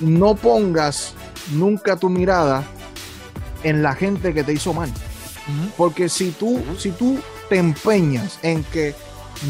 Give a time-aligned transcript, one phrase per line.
[0.00, 1.14] no pongas
[1.52, 2.64] nunca tu mirada
[3.62, 4.92] en la gente que te hizo mal.
[5.76, 8.94] Porque si tú, si tú te empeñas en que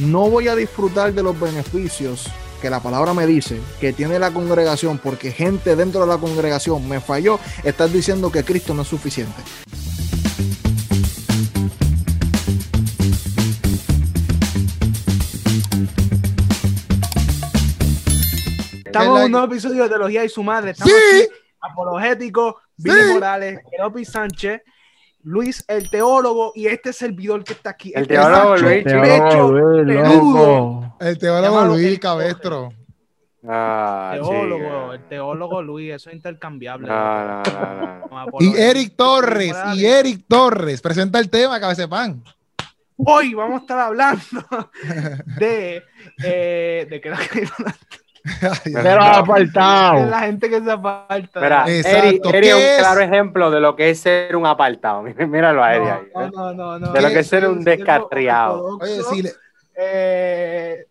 [0.00, 2.28] no voy a disfrutar de los beneficios
[2.60, 6.88] que la palabra me dice que tiene la congregación porque gente dentro de la congregación
[6.88, 9.40] me falló, estás diciendo que Cristo no es suficiente.
[18.94, 20.70] Estamos en un nuevo episodio de Teología y su madre.
[20.70, 21.28] Estamos aquí,
[21.60, 24.62] apologético, Billy Morales, Keropi Sánchez,
[25.24, 27.92] Luis el teólogo y este servidor que está aquí.
[27.92, 28.86] El teólogo Luis.
[31.00, 32.72] El teólogo Luis Cabestro.
[33.48, 36.86] Ah, teólogo, el teólogo Luis, eso es intercambiable.
[38.38, 42.22] y Eric Torres, y Eric Torres, presenta el tema, cabeza pan.
[42.96, 44.70] Hoy vamos a estar hablando
[45.36, 45.82] de,
[46.22, 47.18] eh, de que la
[48.64, 50.06] Pero apartado.
[50.06, 51.40] La gente que se aparta.
[51.40, 55.02] Mira, Eri, es un claro ejemplo de lo que es ser un apartado.
[55.28, 56.00] Míralo a Eri ahí.
[56.04, 56.30] ¿eh?
[56.34, 58.78] No, no, no, de lo que es ser un descarriado.
[58.80, 59.22] Oye, sí,
[59.76, 60.86] eh,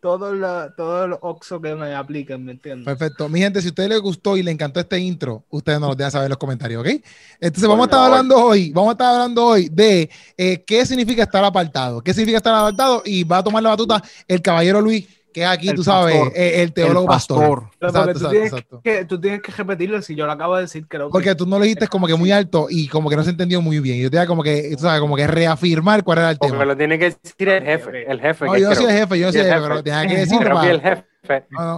[0.00, 2.84] todo, lo, todo los oxo que me apliquen, ¿me entiendes?
[2.84, 3.28] Perfecto.
[3.28, 5.94] Mi gente, si a ustedes les gustó y les encantó este intro, ustedes nos lo
[5.96, 7.02] dejan saber en los comentarios, ¿ok?
[7.40, 11.24] Entonces vamos a estar hablando hoy, vamos a estar hablando hoy de eh, qué significa
[11.24, 15.08] estar apartado, qué significa estar apartado y va a tomar la batuta el caballero Luis
[15.36, 17.64] que aquí, tú sabes, eh, el, teólogo pastor.
[17.78, 21.10] Exacto, tú, tienes Que, tú tienes que repetirlo si yo lo acabo de decir, creo
[21.10, 23.60] Porque tú no lo dijiste como que muy alto y como que no se entendió
[23.60, 24.00] muy bien.
[24.00, 26.54] Yo tenía como que, tú sabes, como que reafirmar cuál era el tema.
[26.54, 28.46] Porque lo tiene que decir el jefe, el jefe.
[28.46, 30.80] No, yo soy el jefe, yo soy el jefe, pero tenía que decir Pero el
[30.80, 31.04] jefe.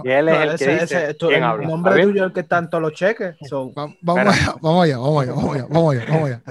[0.05, 1.63] Y él es el que dice quién habla.
[1.63, 3.35] El nombre tuyo es el que está en todos los cheques.
[4.01, 6.41] Vamos, allá, vamos allá, vamos allá, vamos allá, vamos allá, vamos allá.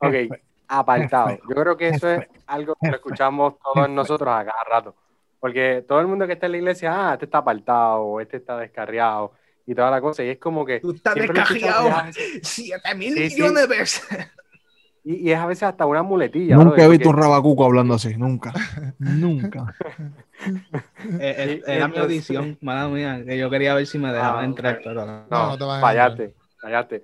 [0.00, 1.38] Ok, apartado.
[1.48, 4.94] Yo creo que eso es algo que lo escuchamos todos nosotros a cada rato.
[5.42, 8.56] Porque todo el mundo que está en la iglesia, ah, este está apartado, este está
[8.56, 9.32] descarriado
[9.66, 10.22] y toda la cosa.
[10.22, 10.78] Y es como que.
[10.78, 11.90] Tú estás descarriado
[12.42, 14.08] siete mil millones de veces.
[15.02, 16.54] Y, es a veces hasta una muletilla.
[16.54, 18.52] Nunca he visto un rabacuco hablando así, nunca.
[19.00, 19.74] nunca.
[21.20, 24.44] Eh, eh, era mi audición, madre mía, que yo quería ver si me dejaba ah,
[24.44, 25.24] entrar, pero no.
[25.30, 27.02] No, no fallate, fallate.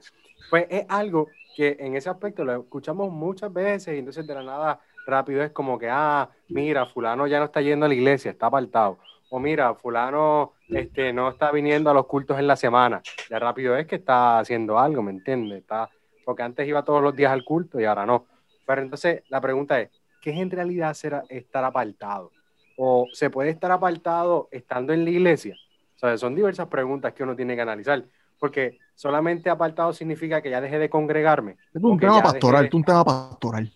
[0.50, 4.42] Pues es algo que en ese aspecto lo escuchamos muchas veces y entonces de la
[4.42, 8.30] nada rápido es como que, ah, mira, fulano ya no está yendo a la iglesia,
[8.30, 8.98] está apartado.
[9.30, 13.02] O mira, fulano este, no está viniendo a los cultos en la semana.
[13.28, 15.58] Ya rápido es que está haciendo algo, ¿me entiendes?
[15.58, 15.90] Está,
[16.24, 18.26] porque antes iba todos los días al culto y ahora no.
[18.66, 19.90] Pero entonces la pregunta es,
[20.22, 22.30] ¿qué es en realidad ser, estar apartado?
[22.76, 25.56] ¿O se puede estar apartado estando en la iglesia?
[25.96, 28.04] O sea, son diversas preguntas que uno tiene que analizar.
[28.38, 31.56] Porque solamente apartado significa que ya dejé de congregarme.
[31.74, 33.72] Es un tema pastoral, es un tema pastoral.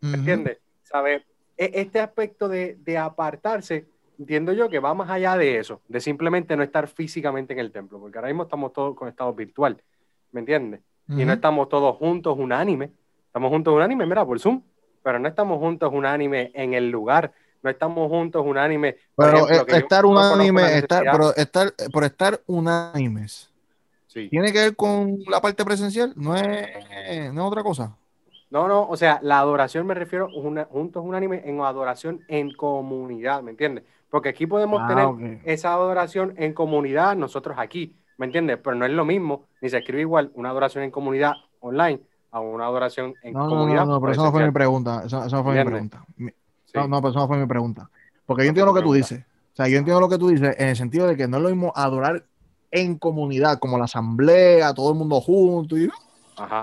[0.00, 0.58] ¿Me entiendes?
[0.82, 1.24] ¿Sabe?
[1.58, 3.86] E, este aspecto de, apartarse,
[4.18, 7.72] entiendo yo que va más allá de eso, de simplemente no estar físicamente en el
[7.72, 9.82] templo, porque ahora mismo estamos todos con estado virtual,
[10.32, 10.80] ¿me entiendes?
[11.08, 12.92] Y no estamos todos juntos unánime,
[13.26, 14.62] estamos juntos unánime, mira, por Zoom,
[15.02, 17.32] pero no estamos juntos unánime en el lugar,
[17.62, 18.96] no estamos juntos unánime.
[19.16, 23.50] Pero estar unánime, estar, pero estar, por estar unánimes,
[24.06, 24.28] sí.
[24.28, 26.12] ¿tiene que ver con la parte presencial?
[26.14, 26.68] ¿No es,
[27.32, 27.96] no es otra cosa?
[28.50, 33.42] No, no, o sea, la adoración me refiero una, juntos unánime en adoración en comunidad,
[33.42, 33.84] ¿me entiendes?
[34.10, 38.58] Porque aquí podemos ah, tener esa adoración en comunidad, nosotros aquí, ¿me entiendes?
[38.62, 42.00] Pero no es lo mismo, ni se escribe igual una adoración en comunidad online
[42.30, 43.80] a una adoración en comunidad.
[43.80, 45.02] No, no, no, pero eso no fue mi pregunta.
[45.04, 46.04] Eso, no fue mi pregunta.
[46.16, 47.90] No, no, pero eso no fue mi pregunta.
[48.24, 49.20] Porque yo entiendo lo que tú dices.
[49.52, 51.42] O sea, yo entiendo lo que tú dices en el sentido de que no es
[51.42, 52.24] lo mismo adorar
[52.70, 55.90] en comunidad, como la asamblea, todo el mundo junto y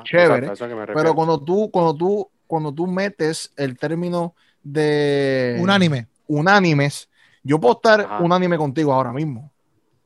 [0.04, 0.52] chévere.
[0.94, 7.10] pero cuando tú, cuando tú, cuando tú metes el término de unánime, unánimes,
[7.44, 9.52] yo puedo estar unánime contigo ahora mismo.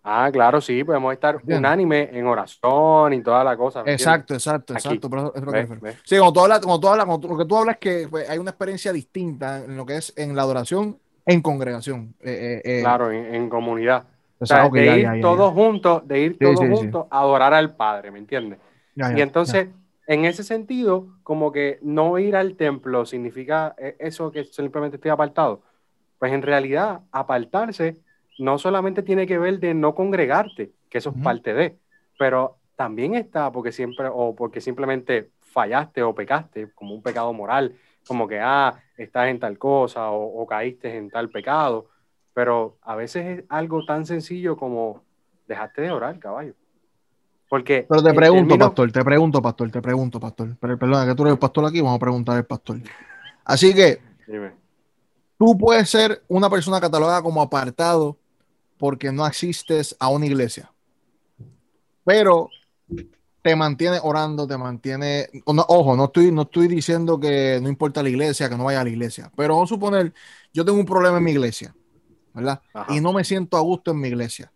[0.04, 3.84] Ah, claro, sí, podemos estar unánime en oración y toda la cosa.
[3.86, 5.10] Exacto, exacto, exacto.
[6.04, 8.38] sí, cuando tú hablas, cuando tú hablas, lo que tú hablas es que pues, hay
[8.38, 10.98] una experiencia distinta en lo que es en la adoración
[11.30, 12.16] en congregación.
[12.22, 12.82] Eh, eh, eh.
[12.82, 14.06] claro, en, comunidad.
[14.40, 18.20] O sea, de, ir todos juntos, de ir todos juntos a adorar al Padre, ¿me
[18.20, 18.58] entiendes?
[19.16, 19.70] Y entonces,
[20.08, 25.12] en ese sentido, como que no ir al templo significa eh, eso que simplemente estoy
[25.12, 25.62] apartado.
[26.18, 27.98] Pues en realidad, apartarse
[28.40, 31.78] no solamente tiene que ver de no congregarte, que eso es parte de,
[32.18, 37.76] pero también está porque siempre, o porque simplemente fallaste o pecaste, como un pecado moral,
[38.08, 41.90] como que, ah, estás en tal cosa o, o caíste en tal pecado,
[42.34, 45.04] pero a veces es algo tan sencillo como
[45.48, 46.54] dejaste de orar, caballo.
[47.50, 50.56] Porque Pero te pregunto, pastor, te pregunto, pastor, te pregunto, pastor.
[50.60, 52.78] Pero perdona, que tú eres el pastor aquí, vamos a preguntar al pastor.
[53.44, 54.00] Así que,
[55.38, 58.18] tú puedes ser una persona catalogada como apartado
[58.78, 60.72] porque no asistes a una iglesia.
[62.06, 62.50] pero
[63.42, 65.28] te mantiene orando, te mantiene.
[65.46, 68.84] ojo, no estoy, no estoy diciendo que no importa la iglesia, que no vaya a
[68.84, 70.14] la iglesia, pero vamos a suponer,
[70.54, 71.74] yo tengo un problema en mi iglesia,
[72.34, 72.62] ¿verdad?
[72.90, 74.52] Y no me siento a gusto en mi iglesia,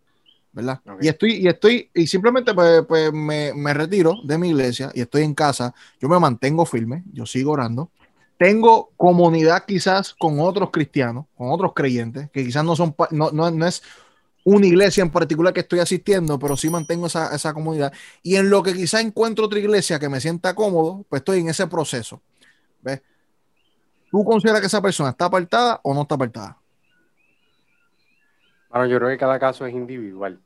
[0.54, 0.80] ¿verdad?
[1.00, 5.00] Y estoy, y estoy, y simplemente pues, pues me, me, retiro de mi iglesia y
[5.00, 7.90] estoy en casa, yo me mantengo firme, yo sigo orando.
[8.38, 13.50] Tengo comunidad quizás con otros cristianos, con otros creyentes, que quizás no son, no, no,
[13.50, 13.82] no es
[14.44, 17.92] una iglesia en particular que estoy asistiendo, pero sí mantengo esa, esa comunidad.
[18.22, 21.48] Y en lo que quizá encuentro otra iglesia que me sienta cómodo, pues estoy en
[21.48, 22.20] ese proceso.
[22.82, 23.02] ¿Ves?
[24.10, 26.58] ¿Tú consideras que esa persona está apartada o no está apartada?
[28.74, 30.40] Bueno, yo creo que cada caso es individual.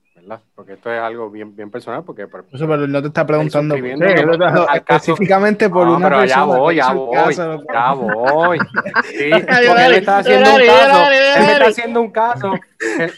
[0.55, 2.25] Porque esto es algo bien, bien personal, porque...
[2.25, 7.93] Eso, pero no te está preguntando específicamente por una pero Ya voy, ya voy, ya
[7.95, 8.59] voy.
[9.05, 12.53] Sí, porque él está haciendo un caso, él me está haciendo un caso,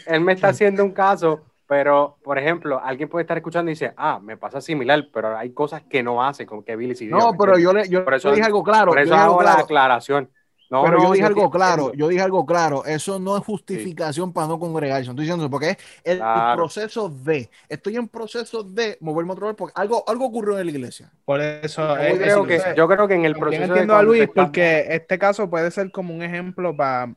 [0.07, 3.93] él, me está haciendo un caso, pero, por ejemplo, alguien puede estar escuchando y dice,
[3.97, 7.57] ah, me pasa similar, pero hay cosas que no hace, como que Billy No, pero
[7.57, 8.91] yo le yo, dije algo claro.
[8.91, 10.29] Por eso hago la aclaración.
[10.71, 14.47] No, pero yo dije algo claro, yo dije algo claro, eso no es justificación para
[14.47, 16.21] no congregarse, estoy diciendo porque es el,
[16.55, 20.67] proceso de, estoy en proceso de moverme a otro lado porque algo, algo ocurrió en
[20.67, 21.11] la iglesia.
[21.25, 24.85] Por eso, yo, creo, que, yo creo que en el proceso entiendo a Luis porque
[24.91, 27.13] este caso puede ser como un ejemplo para,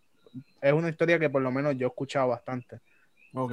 [0.61, 2.81] es una historia que por lo menos yo he escuchado bastante.
[3.35, 3.53] Ok.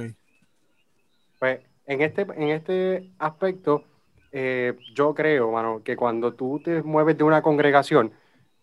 [1.38, 3.84] Pues en este, en este aspecto,
[4.32, 8.12] eh, yo creo, mano, que cuando tú te mueves de una congregación,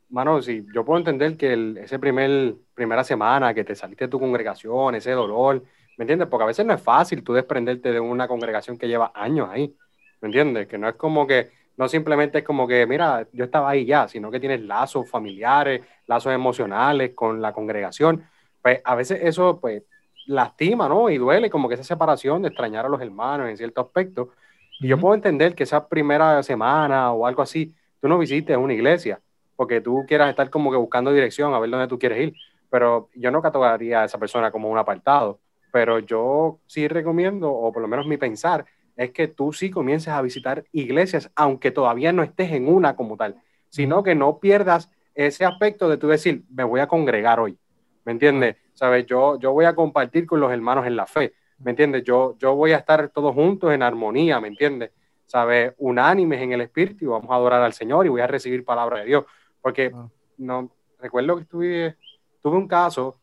[0.10, 4.10] mano, sí, yo puedo entender que el, ese primer, primera semana que te saliste de
[4.10, 5.64] tu congregación, ese dolor,
[5.98, 6.28] ¿me entiendes?
[6.28, 9.76] Porque a veces no es fácil tú desprenderte de una congregación que lleva años ahí,
[10.22, 10.68] ¿me entiendes?
[10.68, 14.08] Que no es como que, no simplemente es como que, mira, yo estaba ahí ya,
[14.08, 18.24] sino que tienes lazos familiares, lazos emocionales con la congregación.
[18.62, 19.84] Pues a veces eso, pues,
[20.28, 21.10] lastima, ¿no?
[21.10, 24.32] Y duele como que esa separación de extrañar a los hermanos en cierto aspecto.
[24.80, 28.74] Y yo puedo entender que esa primera semana o algo así, tú no visites una
[28.74, 29.22] iglesia,
[29.60, 32.34] porque tú quieras estar como que buscando dirección a ver dónde tú quieres ir.
[32.70, 35.42] Pero yo no catalogaría a esa persona como un apartado.
[35.74, 38.66] Pero yo sí recomiendo, o por lo menos mi pensar,
[38.96, 43.18] es que tú sí comiences a visitar iglesias, aunque todavía no estés en una como
[43.18, 43.36] tal,
[43.68, 47.58] sino que no pierdas ese aspecto de tú decir, me voy a congregar hoy.
[48.06, 48.56] ¿Me entiendes?
[48.76, 49.08] ¿Sabes?
[49.08, 51.34] Yo, yo voy a compartir con los hermanos en la fe.
[51.58, 52.06] ¿Me entiendes?
[52.06, 54.92] Yo, yo voy a estar todos juntos en armonía, ¿me entiendes?
[55.26, 55.74] ¿Sabes?
[55.80, 59.00] Unánimes en el espíritu y vamos a adorar al Señor y voy a recibir palabra
[59.00, 59.26] de Dios.
[59.62, 60.08] Porque ah.
[60.38, 60.70] no
[61.00, 61.96] recuerdo que estuve,
[62.42, 63.16] tuve un caso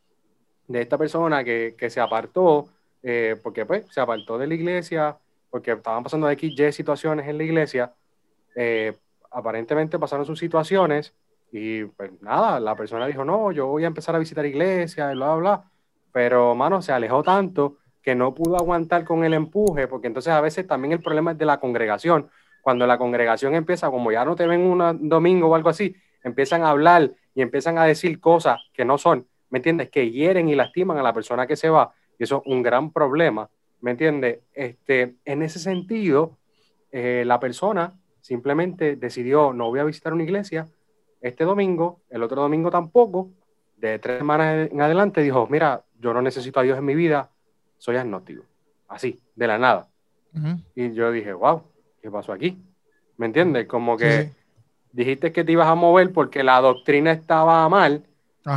[0.69, 2.69] de esta persona que, que se apartó,
[3.03, 5.17] eh, porque pues se apartó de la iglesia,
[5.51, 7.93] porque estaban pasando X, Y situaciones en la iglesia.
[8.55, 8.97] Eh,
[9.31, 11.15] aparentemente pasaron sus situaciones
[11.53, 15.35] y pues nada, la persona dijo, no, yo voy a empezar a visitar iglesia, bla,
[15.35, 15.71] bla, bla.
[16.13, 20.41] Pero, mano, se alejó tanto que no pudo aguantar con el empuje, porque entonces a
[20.41, 22.31] veces también el problema es de la congregación.
[22.63, 25.95] Cuando la congregación empieza, como ya no te ven un domingo o algo así,
[26.27, 29.91] empiezan a hablar y empiezan a decir cosas que no son, ¿me entiendes?
[29.91, 31.95] Que hieren y lastiman a la persona que se va.
[32.19, 33.49] Y eso es un gran problema,
[33.81, 34.41] ¿me entiendes?
[34.53, 36.37] Este, en ese sentido,
[36.91, 40.67] eh, la persona simplemente decidió, no voy a visitar una iglesia
[41.21, 43.31] este domingo, el otro domingo tampoco,
[43.77, 47.31] de tres semanas en adelante dijo, mira, yo no necesito a Dios en mi vida,
[47.79, 48.43] soy agnóstico.
[48.89, 49.89] Así, de la nada.
[50.75, 51.63] Y yo dije, wow,
[52.03, 52.59] ¿qué pasó aquí?
[53.17, 53.67] ¿Me entiendes?
[53.67, 54.31] Como que
[54.97, 58.03] dijiste que te ibas a mover porque la doctrina estaba mal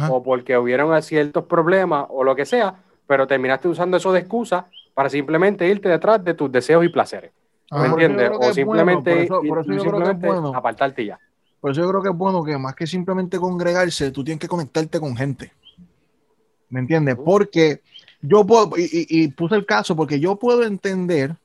[0.10, 4.68] o porque hubieron ciertos problemas o lo que sea, pero terminaste usando eso de excusa
[4.94, 7.32] para simplemente irte detrás de tus deseos y placeres.
[7.72, 8.32] ¿Me entiendes?
[8.34, 9.28] O simplemente,
[10.54, 11.20] apartarte ya.
[11.60, 14.48] Por eso yo creo que es bueno que más que simplemente congregarse, tú tienes que
[14.48, 15.52] conectarte con gente.
[16.70, 17.18] ¿Me entiendes?
[17.24, 17.82] Porque
[18.22, 21.36] yo puedo, y, y, puse el caso, porque yo puedo entender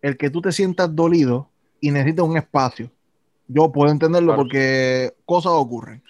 [0.00, 1.48] el que tú te sientas dolido
[1.80, 2.90] y necesitas un espacio.
[3.48, 6.02] Yo puedo entenderlo porque cosas ocurren.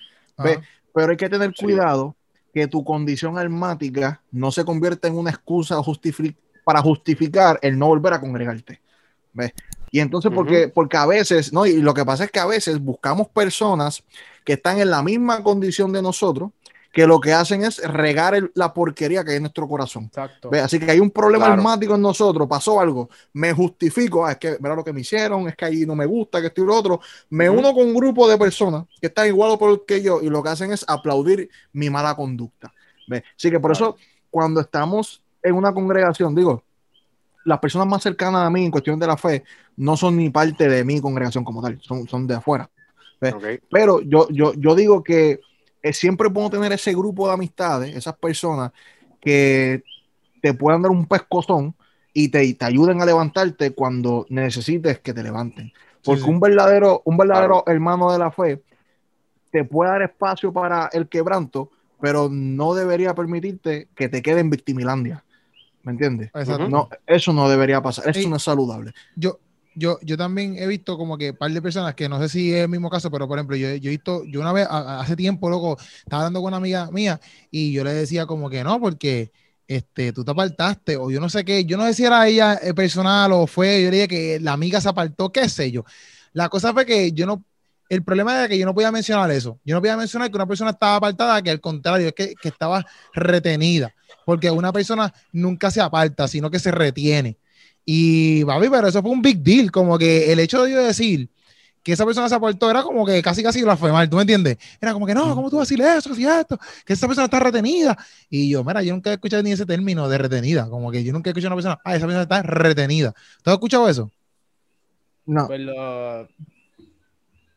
[0.95, 2.17] Pero hay que tener cuidado
[2.55, 5.79] que tu condición almática no se convierta en una excusa
[6.65, 8.81] para justificar el no volver a congregarte.
[9.35, 9.53] ¿Ves?
[9.91, 11.67] Y entonces, porque, porque a veces, ¿no?
[11.67, 14.03] Y lo que pasa es que a veces buscamos personas
[14.45, 16.51] que están en la misma condición de nosotros,
[16.97, 20.05] que lo que hacen es regar la porquería que hay en nuestro corazón.
[20.05, 20.49] Exacto.
[20.55, 24.57] Así que hay un problema almático en nosotros, pasó algo, me justifico, ah, es que
[24.59, 27.03] mira lo que me hicieron, es que ahí no me gusta, que estoy lo otro,
[27.29, 30.49] me uno con un grupo de personas que están igual que yo y lo que
[30.49, 32.73] hacen es aplaudir mi mala conducta.
[33.07, 33.23] ¿Ve?
[33.37, 33.99] Así que por eso,
[34.31, 36.63] cuando estamos en una congregación, digo,
[37.45, 39.45] las personas más cercanas a mí en cuestión de la fe
[39.77, 42.71] no son ni parte de mi congregación como tal, son, son de afuera.
[43.71, 45.41] Pero yo, yo, yo digo que
[45.93, 48.73] siempre puedo tener ese grupo de amistades, esas personas
[49.21, 49.83] que
[50.41, 51.75] te puedan dar un pescozón
[52.13, 55.73] y te, te ayuden a levantarte cuando necesites que te levanten.
[56.05, 58.63] Porque un verdadero, un verdadero hermano de la fe
[59.51, 64.51] te puede dar espacio para el quebranto, pero no debería permitirte que te quede en
[64.51, 65.25] victimilandia.
[65.83, 66.31] ¿Me entiendes?
[66.69, 68.09] No, eso no debería pasar.
[68.09, 68.93] Eso no es saludable.
[69.15, 69.39] Yo,
[69.77, 72.53] yo, yo también he visto como que un par de personas que no sé si
[72.53, 75.15] es el mismo caso, pero por ejemplo, yo, yo he visto, yo una vez hace
[75.17, 78.81] tiempo, loco, estaba hablando con una amiga mía y yo le decía como que no,
[78.81, 79.33] porque
[79.69, 82.59] este, tú te apartaste, o yo no sé qué, yo no sé si era ella
[82.63, 85.85] eh, personal o fue, yo diría que la amiga se apartó, qué sé yo.
[86.33, 87.45] La cosa fue que yo no,
[87.91, 89.61] el problema era que yo no podía mencionar eso.
[89.65, 92.49] Yo no podía mencionar que una persona estaba apartada, que al contrario, es que, que
[92.49, 97.39] estaba retenida, porque una persona nunca se aparta, sino que se retiene.
[97.89, 101.31] Y, papi, pero eso fue un big deal, como que el hecho de yo decir,
[101.85, 104.23] que esa persona se aportó era como que casi casi la fue mal, ¿tú me
[104.23, 104.59] entiendes?
[104.81, 106.13] Era como que no, ¿cómo tú vas a decir eso?
[106.17, 106.59] ¿Qué es esto?
[106.85, 107.97] Que esa persona está retenida.
[108.29, 111.13] Y yo, mira, yo nunca he escuchado ni ese término de retenida, como que yo
[111.13, 113.15] nunca he escuchado a una persona, ah, esa persona está retenida.
[113.45, 114.11] ¿Tú has escuchado eso?
[115.27, 115.47] No.
[115.47, 116.29] Pues lo,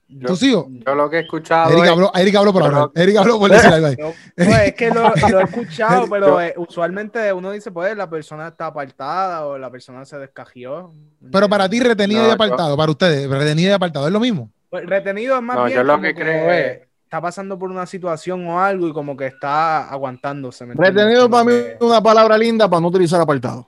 [0.10, 0.68] yo, sigo?
[0.70, 1.72] Yo lo que he escuchado.
[1.72, 2.90] Eric, habló, Eric habló por ahora.
[2.96, 3.96] Eric habló por decir algo ahí.
[4.36, 8.68] pues es que lo, he escuchado, pero eh, usualmente uno dice, pues la persona está
[8.68, 10.94] apartada o la persona se descajió.
[11.32, 14.52] Pero para ti, retenido y apartado, para ustedes, retenido y apartado, ¿es lo mismo?
[14.70, 15.78] Pues retenido es más bien.
[15.78, 16.82] Yo lo que, creo es.
[17.04, 20.66] Está pasando por una situación o algo y como que está aguantándose.
[20.76, 23.68] retenido para mí es una palabra linda para no utilizar apartado.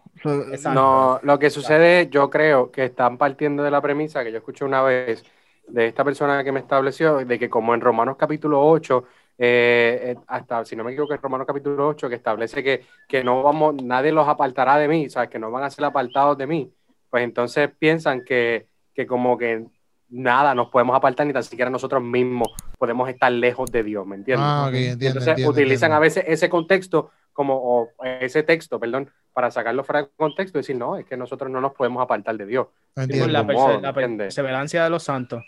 [0.73, 4.65] No, lo que sucede, yo creo que están partiendo de la premisa que yo escuché
[4.65, 5.23] una vez
[5.71, 9.05] de esta persona que me estableció, de que como en Romanos capítulo 8,
[9.37, 13.23] eh, eh, hasta, si no me equivoco, en Romanos capítulo 8, que establece que, que
[13.23, 15.29] no vamos, nadie los apartará de mí, ¿sabes?
[15.29, 16.71] Que no van a ser apartados de mí,
[17.09, 19.65] pues entonces piensan que, que como que
[20.09, 24.17] nada nos podemos apartar, ni tan siquiera nosotros mismos podemos estar lejos de Dios, ¿me
[24.17, 24.45] entiendes?
[24.47, 30.01] Ah, entonces utilizan a veces ese contexto como, o ese texto, perdón, para sacarlo fuera
[30.01, 32.67] de contexto y decir, no, es que nosotros no nos podemos apartar de Dios.
[32.95, 33.43] La,
[33.81, 35.43] la perseverancia de los santos.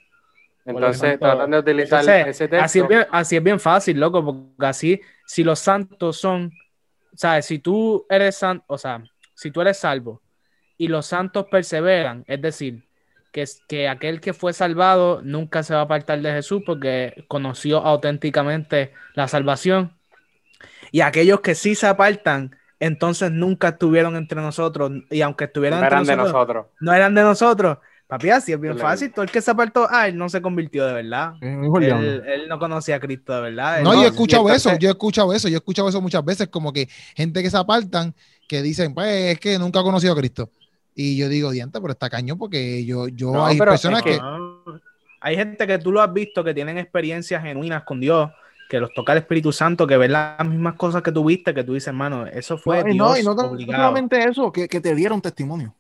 [0.66, 2.64] Entonces, tratando de utilizar ese texto.
[2.64, 6.52] Así es, bien, así es bien fácil, loco, porque así, si los santos son,
[7.16, 7.46] ¿sabes?
[7.46, 9.04] Si tú eres santo, o sea,
[9.34, 10.22] si tú eres salvo
[10.78, 12.88] y los santos perseveran, es decir,
[13.32, 17.80] que, que aquel que fue salvado nunca se va a apartar de Jesús porque conoció
[17.80, 19.98] auténticamente la salvación.
[20.92, 24.92] Y aquellos que sí se apartan, entonces nunca estuvieron entre nosotros.
[25.10, 27.80] Y aunque estuvieran no eran de nosotros, no eran de nosotros
[28.14, 29.12] Papi, así es bien fácil.
[29.12, 31.34] Todo el que se apartó, ah, él no se convirtió de verdad.
[31.42, 33.82] Él, no conocía a Cristo de verdad.
[33.82, 36.48] no, yo he escuchado eso, yo he escuchado eso, yo he escuchado eso muchas veces,
[36.50, 38.14] como que gente que se apartan,
[38.48, 40.52] que dicen, pues es que nunca ha conocido a Cristo.
[40.94, 44.20] Y yo digo, diante, pero está caño porque yo, yo hay personas que...
[45.20, 48.30] Hay gente que tú lo has visto que tienen experiencias genuinas con Dios,
[48.70, 51.64] que los toca el Espíritu Santo, que ven las mismas cosas que tú viste, que
[51.64, 55.20] tú dices, hermano, eso fue Dios no, y no, solamente eso, que, que te dieron
[55.20, 55.74] testimonio.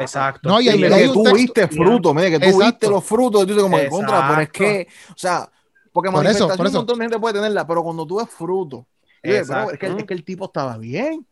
[0.00, 0.48] Exacto.
[0.48, 3.78] No, y, hay, que tú viste fruto, que tú viste los frutos, y tú como
[3.78, 5.50] en contra, pero es que, o sea,
[5.92, 6.78] porque por eso, por eso.
[6.78, 8.86] un montón de gente puede tenerla, pero cuando tú ves fruto,
[9.22, 11.26] es, que, es, que, el tipo estaba bien.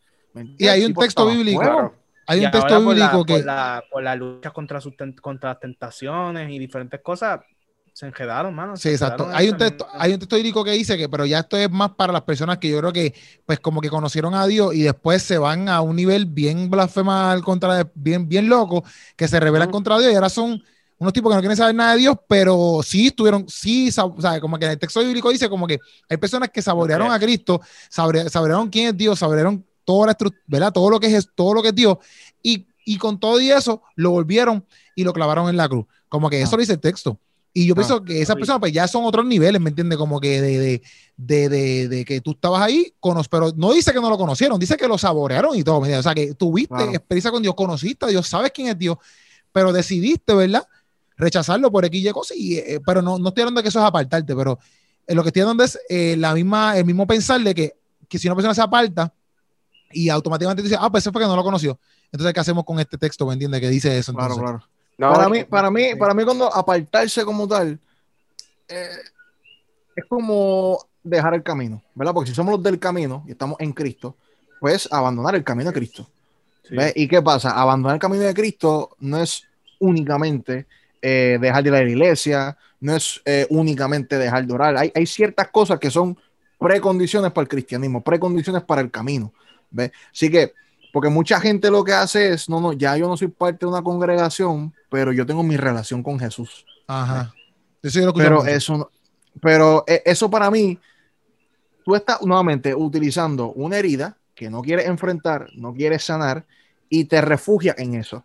[0.57, 1.93] Y hay un texto bíblico.
[2.27, 3.33] Hay un texto bíblico que.
[3.35, 7.41] Por la, por la lucha contra, sus contra las tentaciones y diferentes cosas,
[7.95, 8.75] se enredaron, mano.
[8.75, 9.29] Sí, exacto.
[9.31, 11.91] Hay un, texto, hay un texto bíblico que dice que, pero ya esto es más
[11.91, 13.13] para las personas que yo creo que,
[13.45, 17.41] pues, como que conocieron a Dios y después se van a un nivel bien blasfemal
[17.41, 18.83] contra, bien, bien loco,
[19.15, 20.61] que se rebelan contra Dios y ahora son
[20.97, 24.41] unos tipos que no quieren saber nada de Dios, pero sí estuvieron, sí, o sea,
[24.41, 27.61] como que en el texto bíblico dice como que hay personas que saborearon a Cristo,
[27.89, 30.73] saborearon quién es Dios, saborearon toda la ¿verdad?
[30.73, 31.97] Todo lo que es, todo lo que es Dios,
[32.43, 35.85] y, y con todo y eso lo volvieron y lo clavaron en la cruz.
[36.09, 37.17] Como que eso lo dice el texto.
[37.57, 39.97] Y yo ah, pienso que esas personas pues ya son otros niveles, ¿me entiendes?
[39.97, 40.81] Como que de, de,
[41.15, 42.93] de, de, de que tú estabas ahí,
[43.31, 46.03] pero no dice que no lo conocieron, dice que lo saborearon y todo, ¿me O
[46.03, 48.97] sea, que tuviste experiencia con Dios, conociste a Dios, sabes quién es Dios,
[49.53, 50.67] pero decidiste, ¿verdad?
[51.15, 53.79] Rechazarlo por X y cosas, y, eh, pero no, no estoy hablando de que eso
[53.79, 54.59] es apartarte, pero
[55.07, 57.77] eh, lo que estoy hablando es eh, la misma, el mismo pensar de que,
[58.09, 59.13] que si una persona se aparta
[59.93, 61.79] y automáticamente dice, ah, pues eso fue que no lo conoció.
[62.11, 63.25] Entonces, ¿qué hacemos con este texto?
[63.25, 63.61] ¿Me entiendes?
[63.61, 64.11] Que dice eso.
[64.11, 64.39] Entonces?
[64.39, 67.79] Claro, claro para, mí, para, mí, para mí, cuando apartarse como tal,
[68.67, 68.89] eh,
[69.95, 72.13] es como dejar el camino, ¿verdad?
[72.13, 74.15] Porque si somos los del camino y estamos en Cristo,
[74.59, 76.07] pues abandonar el camino de Cristo.
[76.95, 77.51] ¿Y qué pasa?
[77.51, 79.43] Abandonar el camino de Cristo no es
[79.79, 80.65] únicamente
[81.01, 84.77] eh, dejar de ir a la iglesia, no es eh, únicamente dejar de orar.
[84.77, 86.17] Hay, hay, ciertas cosas que son
[86.57, 89.31] precondiciones para el cristianismo, precondiciones para el camino.
[89.69, 89.91] ¿ves?
[90.11, 90.53] Así que
[90.95, 93.65] porque mucha gente lo que hace es, no, no, ya yo no soy parte de
[93.65, 96.65] una congregación, pero yo tengo mi relación con Jesús.
[96.87, 97.33] Ajá.
[98.15, 98.89] pero eso,
[99.41, 100.79] pero eh, eso para mí,
[101.83, 106.45] tú estás nuevamente utilizando una herida que no quieres enfrentar, no quieres sanar,
[106.87, 108.23] y te refugias en eso.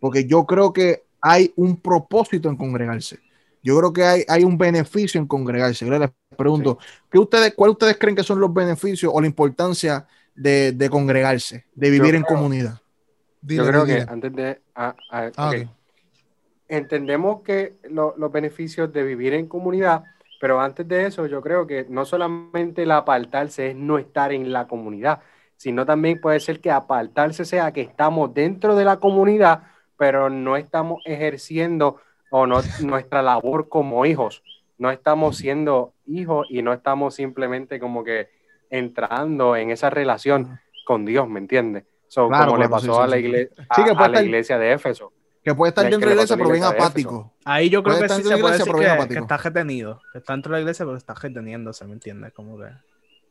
[0.00, 3.20] Porque yo creo que hay un propósito en congregarse.
[3.62, 5.86] Yo creo que hay, hay un beneficio en congregarse.
[5.86, 6.78] Yo les pregunto,
[7.10, 10.06] ¿qué ustedes, ¿cuál ustedes creen que son los beneficios o la importancia
[10.40, 12.80] de, congregarse, de vivir en comunidad?
[13.42, 14.60] yo creo que antes de...
[14.74, 15.52] Ah, ah, ah,
[16.68, 20.04] Entendemos que los beneficios de vivir en comunidad,
[20.40, 24.52] pero antes de eso yo creo que no solamente el apartarse es no estar en
[24.52, 25.20] la comunidad,
[25.56, 29.64] sino también puede ser que apartarse sea que estamos dentro de la comunidad,
[29.98, 34.42] pero no estamos ejerciendo o no, nuestra labor como hijos.
[34.78, 38.28] No estamos siendo hijos y no estamos simplemente como que
[38.70, 41.84] entrando en esa relación con Dios, ¿me entiendes?
[42.14, 45.12] como le pasó a, la, iglesia, a, la iglesia de Éfeso.
[45.44, 47.32] Que puede estar dentro de la iglesia, pero bien apático.
[47.44, 50.00] Ahí yo creo que sí se puede decir que, está retenido.
[50.12, 52.32] Que está dentro de la iglesia, pero está reteniéndose, ¿me entiendes?
[52.32, 52.66] Como que...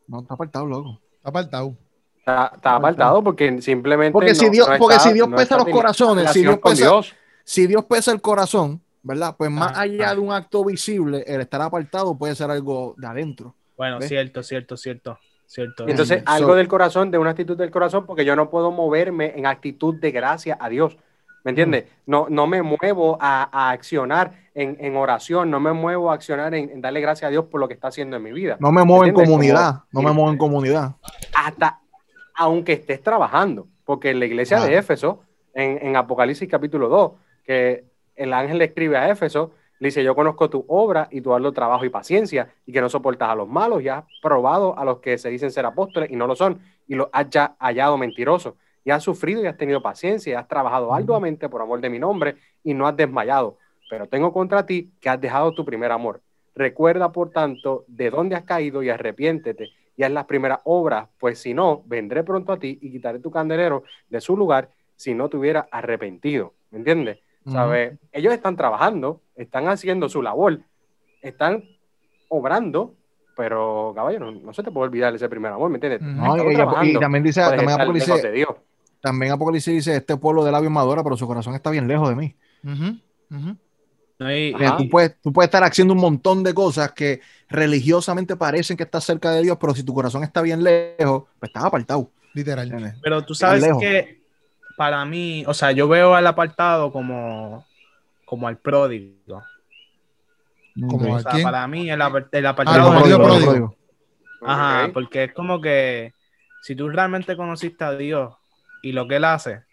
[0.07, 0.99] No, está apartado, loco.
[1.17, 1.75] Está apartado.
[2.17, 4.11] Está, apartado porque simplemente.
[4.11, 7.01] Porque si Dios, porque si Dios pesa los corazones, si Dios pesa,
[7.43, 9.35] si Dios pesa el corazón, ¿verdad?
[9.37, 10.15] Pues más ah, allá ah.
[10.15, 13.55] de un acto visible, el estar apartado puede ser algo de adentro.
[13.77, 15.19] Bueno, cierto, cierto, cierto.
[15.49, 15.87] Cierto.
[15.87, 19.47] Entonces, algo del corazón, de una actitud del corazón, porque yo no puedo moverme en
[19.47, 20.95] actitud de gracia a Dios.
[21.43, 21.85] ¿Me entiendes?
[22.05, 27.01] No, no me muevo a, accionar en, oración, no me muevo a accionar en, darle
[27.01, 28.57] gracias a Dios por lo que está haciendo en mi vida.
[28.59, 30.97] No me muevo en comunidad, no me muevo en comunidad.
[31.35, 31.79] Hasta,
[32.35, 35.23] aunque estés trabajando, porque en la iglesia de Éfeso,
[35.55, 37.11] en, en Apocalipsis capítulo 2,
[37.43, 41.31] que el ángel le escribe a Éfeso, le dice, yo conozco tu obra y tu
[41.31, 44.83] darlo trabajo y paciencia y que no soportas a los malos y has probado a
[44.83, 47.97] los que se dicen ser apóstoles y no lo son y los has ya hallado
[47.97, 51.89] mentirosos y has sufrido y has tenido paciencia y has trabajado arduamente por amor de
[51.89, 53.57] mi nombre y no has desmayado.
[53.89, 56.21] Pero tengo contra ti que has dejado tu primer amor.
[56.55, 61.39] Recuerda, por tanto, de dónde has caído y arrepiéntete y haz las primeras obras, pues
[61.39, 65.29] si no, vendré pronto a ti y quitaré tu candelero de su lugar si no
[65.29, 66.53] te hubiera arrepentido.
[66.71, 67.19] ¿Me entiendes?
[68.11, 70.59] Ellos están trabajando, están haciendo su labor,
[71.21, 71.63] están
[72.27, 72.93] obrando,
[73.35, 76.01] pero caballero, no, se te puede olvidar ese primer amor, ¿me entiendes?
[76.83, 78.45] y, también dice, también Apocalipsis,
[79.01, 82.15] también Apocalipsis dice, este pueblo de labios madura, pero su corazón está bien lejos de
[82.15, 82.35] mí.
[84.77, 89.05] tú, puedes, tú puedes estar haciendo un montón de cosas que religiosamente parecen que estás
[89.05, 92.11] cerca de Dios, pero si tu corazón está bien lejos, pues estás apartado.
[92.33, 92.93] Literal.
[93.01, 94.21] Pero tú sabes que
[94.75, 97.65] para mí, o sea, yo veo al apartado como,
[98.29, 99.43] como al pródigo.
[100.87, 101.99] Como o sea, para mí el,
[102.31, 103.75] el apartado ah, pródigo.
[104.45, 106.13] Ajá, porque es como que
[106.61, 108.35] si tú realmente conociste a Dios
[108.83, 109.63] y lo que Él hace,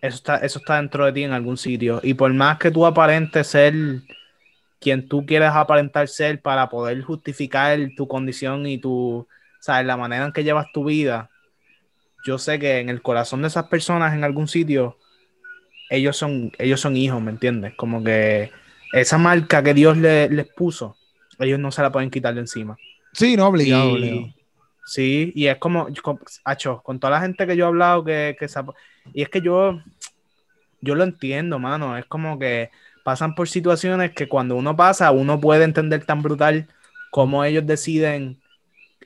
[0.00, 2.00] eso está, eso está dentro de ti en algún sitio.
[2.02, 3.74] Y por más que tú aparentes ser
[4.80, 9.28] quien tú quieres aparentar ser para poder justificar tu condición y tu,
[9.60, 11.28] sabes, la manera en que llevas tu vida,
[12.24, 14.96] yo sé que en el corazón de esas personas en algún sitio,
[15.90, 17.74] ellos son, ellos son hijos, ¿me entiendes?
[17.76, 18.50] Como que
[18.92, 20.96] esa marca que Dios les puso,
[21.38, 22.76] ellos no se la pueden quitar de encima.
[23.12, 23.96] Sí, no, obligado.
[24.84, 26.20] sí, y es como, con,
[26.82, 28.46] con toda la gente que yo he hablado, que, que
[29.14, 29.80] y es que yo,
[30.80, 32.70] yo lo entiendo, mano, es como que
[33.04, 36.68] pasan por situaciones que cuando uno pasa, uno puede entender tan brutal
[37.10, 38.38] cómo ellos deciden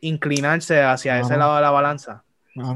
[0.00, 2.24] inclinarse hacia ese lado de la balanza.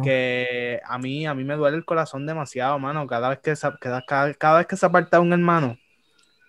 [0.02, 3.06] Que a mí, a mí me duele el corazón demasiado, mano.
[3.06, 5.78] Cada vez que se, cada, cada, vez que se aparta un hermano,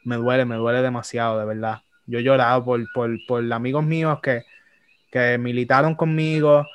[0.03, 1.81] me duele, me duele demasiado, de verdad.
[2.05, 4.43] Yo he llorado por, por, por amigos míos que,
[5.11, 6.65] que militaron conmigo,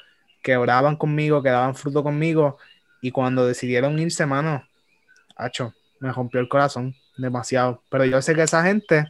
[0.43, 2.59] que oraban conmigo, que daban fruto conmigo,
[3.01, 4.63] y cuando decidieron irse, mano,
[5.37, 7.83] hacho, me rompió el corazón demasiado.
[7.89, 9.07] Pero yo sé que esa gente,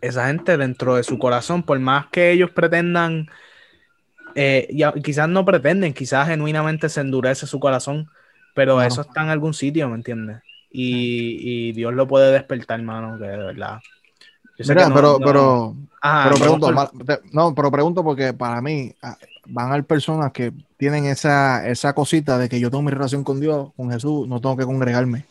[0.00, 3.28] esa gente dentro de su corazón, por más que ellos pretendan
[4.38, 8.10] eh, y quizás no pretenden, quizás genuinamente se endurece su corazón,
[8.54, 10.42] pero eso está en algún sitio, ¿me entiendes?
[10.70, 13.80] Y, Dios lo puede despertar, hermano, que de verdad.
[14.58, 16.70] Mira, pero, pero, pero pregunto,
[17.32, 21.94] no, pero pregunto porque para mí ah, van a haber personas que tienen esa, esa
[21.94, 25.24] cosita de que yo tengo mi relación con Dios, con Jesús, no tengo que congregarme.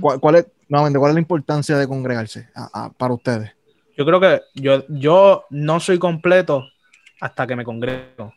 [0.00, 2.48] ¿Cuál, es, nuevamente, ¿cuál es la importancia de congregarse
[2.96, 3.52] para ustedes?
[3.98, 6.64] Yo creo que yo, yo no soy completo
[7.20, 8.32] hasta que me congrego.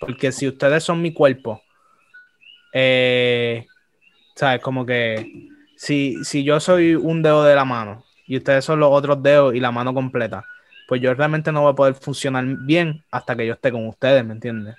[0.00, 1.62] Porque si ustedes son mi cuerpo,
[2.72, 3.66] eh,
[4.34, 4.60] ¿sabes?
[4.62, 8.90] Como que si, si yo soy un dedo de la mano y ustedes son los
[8.90, 10.44] otros dedos y la mano completa,
[10.90, 14.24] pues yo realmente no voy a poder funcionar bien hasta que yo esté con ustedes,
[14.24, 14.74] ¿me entiendes?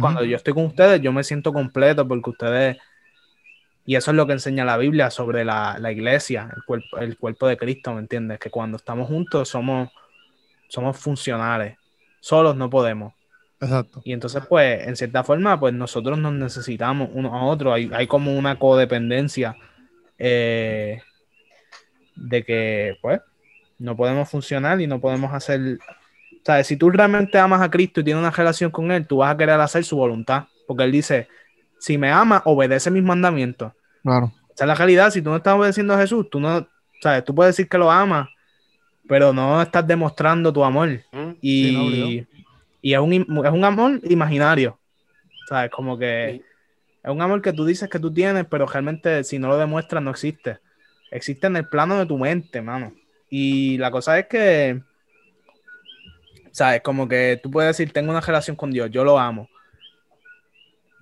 [0.00, 2.78] Cuando yo estoy con ustedes, yo me siento completo porque ustedes,
[3.84, 7.48] y eso es lo que enseña la Biblia sobre la, iglesia, el cuerpo, el cuerpo
[7.48, 8.38] de Cristo, ¿me entiendes?
[8.38, 9.90] Que cuando estamos juntos somos,
[10.68, 11.76] somos funcionales,
[12.20, 13.12] solos no podemos.
[13.60, 14.02] Exacto.
[14.04, 17.72] Y entonces, pues, en cierta forma, pues nosotros nos necesitamos uno a otro.
[17.72, 19.56] Hay, hay como una codependencia
[20.18, 21.00] eh,
[22.14, 23.20] de que, pues,
[23.78, 25.78] no podemos funcionar y no podemos hacer.
[25.80, 29.18] O sea, si tú realmente amas a Cristo y tienes una relación con Él, tú
[29.18, 30.44] vas a querer hacer su voluntad.
[30.66, 31.28] Porque Él dice:
[31.78, 33.72] si me ama, obedece mis mandamientos.
[34.02, 34.32] Claro.
[34.54, 35.10] Esa es la realidad.
[35.10, 36.66] Si tú no estás obedeciendo a Jesús, tú no,
[37.00, 38.28] sabes, tú puedes decir que lo amas,
[39.06, 41.00] pero no estás demostrando tu amor.
[41.12, 42.26] Mm, y,
[42.86, 44.78] y es, un, es un amor imaginario.
[45.48, 45.72] ¿Sabes?
[45.72, 46.36] Como que
[47.02, 50.04] es un amor que tú dices que tú tienes, pero realmente si no lo demuestras
[50.04, 50.60] no existe.
[51.10, 52.94] Existe en el plano de tu mente, mano.
[53.28, 54.82] Y la cosa es que,
[56.52, 56.80] ¿sabes?
[56.82, 59.48] Como que tú puedes decir, tengo una relación con Dios, yo lo amo.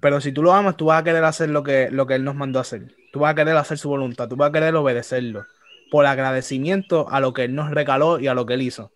[0.01, 2.25] Pero si tú lo amas, tú vas a querer hacer lo que, lo que Él
[2.25, 2.95] nos mandó a hacer.
[3.13, 5.45] Tú vas a querer hacer su voluntad, tú vas a querer obedecerlo.
[5.91, 8.91] Por agradecimiento a lo que Él nos regaló y a lo que Él hizo.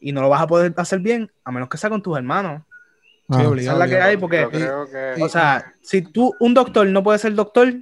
[0.00, 2.62] Y no lo vas a poder hacer bien a menos que sea con tus hermanos.
[3.28, 4.44] Ah, es la que hay, porque,
[5.20, 7.72] o sea, si tú, un doctor no puede ser doctor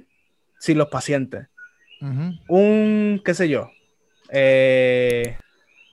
[0.59, 1.47] sin los pacientes.
[2.47, 3.71] Un, qué sé yo,
[4.29, 5.37] eh,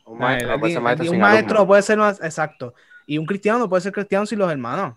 [0.04, 2.74] un maestro, puede ser maestro, un maestro puede ser más, exacto.
[3.06, 4.96] Y un cristiano no puede ser cristiano sin los hermanos.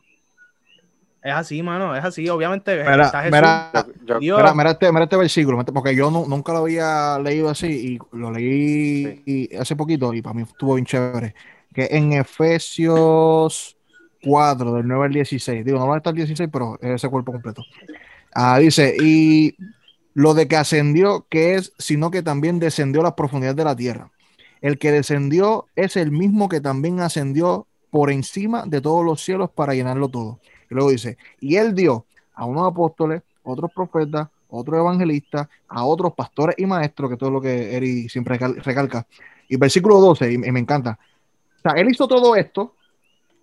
[1.21, 2.29] Es así, mano, es así.
[2.29, 7.67] Obviamente, mira, está Jesús, mira, este, este, versículo, porque yo nunca lo había leído así
[7.67, 11.35] y lo leí hace poquito y para mí estuvo bien chévere.
[11.73, 13.77] Que en Efesios
[14.23, 17.09] 4, del 9 al 16, digo, no va a estar el 16, pero es ese
[17.09, 17.63] cuerpo completo.
[18.33, 19.55] Ah, dice, y
[20.13, 23.75] lo de que ascendió, que es, sino que también descendió a las profundidades de la
[23.75, 24.11] tierra.
[24.61, 29.49] El que descendió es el mismo que también ascendió por encima de todos los cielos
[29.49, 30.39] para llenarlo todo.
[30.69, 36.13] Y luego dice, y él dio a unos apóstoles, otros profetas, otros evangelistas, a otros
[36.13, 39.05] pastores y maestros, que todo lo que Eri siempre recalca.
[39.47, 40.97] Y versículo 12, y, me encanta.
[41.57, 42.75] O sea, él hizo todo esto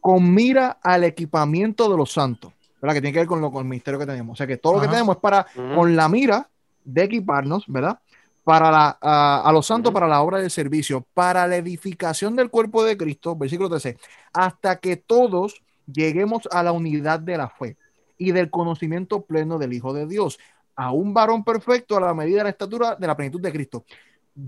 [0.00, 2.94] con mira al equipamiento de los santos, ¿verdad?
[2.94, 4.34] Que tiene que ver con, lo, con el ministerio que tenemos.
[4.34, 6.48] O sea, que todo lo que tenemos es para, con la mira
[6.84, 7.98] de equiparnos, ¿verdad?
[8.44, 12.84] Para la, a, los santos, para la obra del servicio, para la edificación del cuerpo
[12.84, 13.98] de Cristo, versículo 13,
[14.32, 17.76] hasta que todos lleguemos a la unidad de la fe
[18.18, 20.38] y del conocimiento pleno del Hijo de Dios,
[20.74, 23.84] a un varón perfecto a la medida de la estatura de la plenitud de Cristo.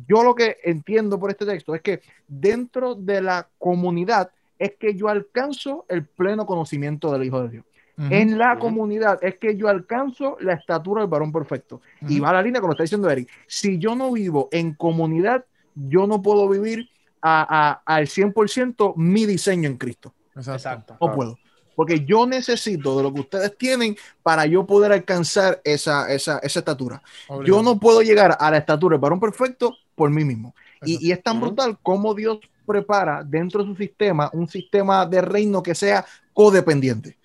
[0.06, 4.94] Yo lo que entiendo por este texto es que dentro de la comunidad es que
[4.94, 7.64] yo alcanzo el pleno conocimiento del Hijo de Dios.
[8.10, 11.80] en la comunidad es que yo alcanzo la estatura del varón perfecto.
[12.06, 13.28] Y va a la línea como está diciendo Eric.
[13.48, 16.88] Si yo no vivo en comunidad, yo no puedo vivir
[17.20, 20.14] a, a, al 100% mi diseño en Cristo.
[20.38, 20.96] Exacto.
[21.00, 21.38] No puedo.
[21.74, 26.58] Porque yo necesito de lo que ustedes tienen para yo poder alcanzar esa, esa, esa
[26.58, 27.00] estatura.
[27.44, 30.54] Yo no puedo llegar a la estatura del varón perfecto por mí mismo.
[30.82, 35.62] Y, es tan brutal como Dios prepara dentro de su sistema un sistema de reino
[35.62, 37.16] que sea codependiente.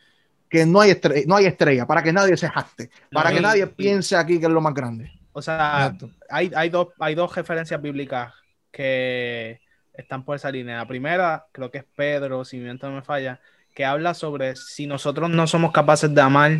[0.49, 3.65] Que no hay, estrella, no hay estrella, para que nadie se jacte, para que nadie
[3.65, 5.11] piense aquí que es lo más grande.
[5.31, 5.97] O sea,
[6.29, 8.31] hay, hay, dos, hay dos referencias bíblicas
[8.71, 9.62] que,
[9.93, 10.77] están por esa línea.
[10.77, 13.39] La primera, creo que es Pedro, si mi mente no me falla,
[13.73, 16.51] que habla sobre si nosotros no somos capaces de amar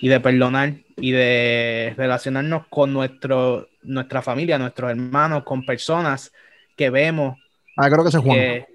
[0.00, 6.32] y de perdonar y de relacionarnos con nuestro, nuestra familia, nuestros hermanos, con personas
[6.76, 7.38] que vemos.
[7.76, 8.66] Ah, creo que es Juan.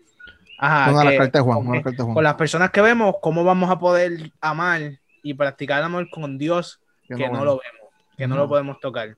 [0.58, 6.10] ajá, con, las personas que vemos, ¿cómo vamos a poder amar y practicar el amor
[6.10, 9.16] con Dios que, no, lo vemos, que no, lo podemos tocar?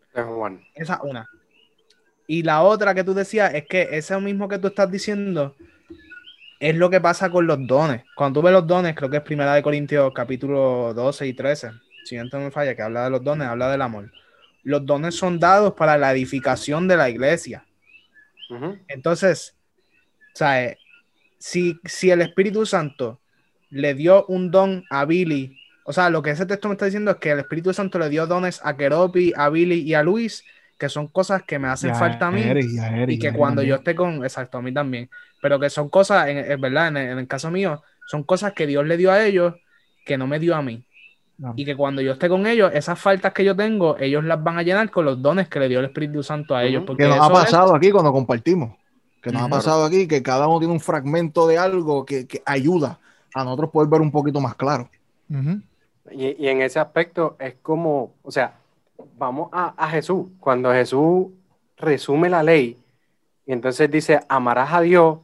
[0.74, 1.28] Esa una.
[2.28, 5.56] Y la otra que tú decías es que eso mismo que tú estás diciendo
[6.60, 8.04] es lo que pasa con los dones.
[8.16, 11.72] Cuando tú ves los dones, creo que es Primera de Corintios capítulo 12 y 13,
[12.06, 14.12] si no me falla, que habla de los dones, habla del amor.
[14.64, 17.66] Los dones son dados para la edificación de la iglesia.
[18.88, 19.56] Entonces,
[20.34, 20.78] ¿sabes?
[21.38, 23.20] Si, si el Espíritu Santo
[23.70, 27.12] le dio un don a Billy, o sea, lo que ese texto me está diciendo
[27.12, 30.44] es que el Espíritu Santo le dio dones a Keropi, a Billy y a Luis,
[30.78, 32.42] que son cosas que me hacen falta a mí
[33.08, 35.10] y que cuando yo esté con, exacto, a mí también,
[35.42, 38.98] pero que son cosas, en, verdad, en, el caso mío, son cosas que Dios le
[38.98, 39.56] dio a ellos
[40.06, 40.86] que no me dio a mí.
[41.58, 44.58] Y que cuando yo esté con ellos, esas faltas que yo tengo, ellos las van
[44.58, 46.84] a llenar con los dones que le dio el Espíritu Santo a ellos.
[46.86, 48.74] Porque que nos ha pasado aquí cuando compartimos.
[49.22, 53.00] Que nos ha pasado aquí que cada uno tiene un fragmento de algo que, ayuda
[53.34, 54.90] a nosotros poder ver un poquito más claro.
[56.12, 58.56] y, y, en ese aspecto es como, o sea,
[59.18, 60.28] vamos a, Jesús.
[60.40, 61.28] Cuando Jesús
[61.78, 62.78] resume la ley
[63.46, 65.20] y entonces dice, amarás a Dios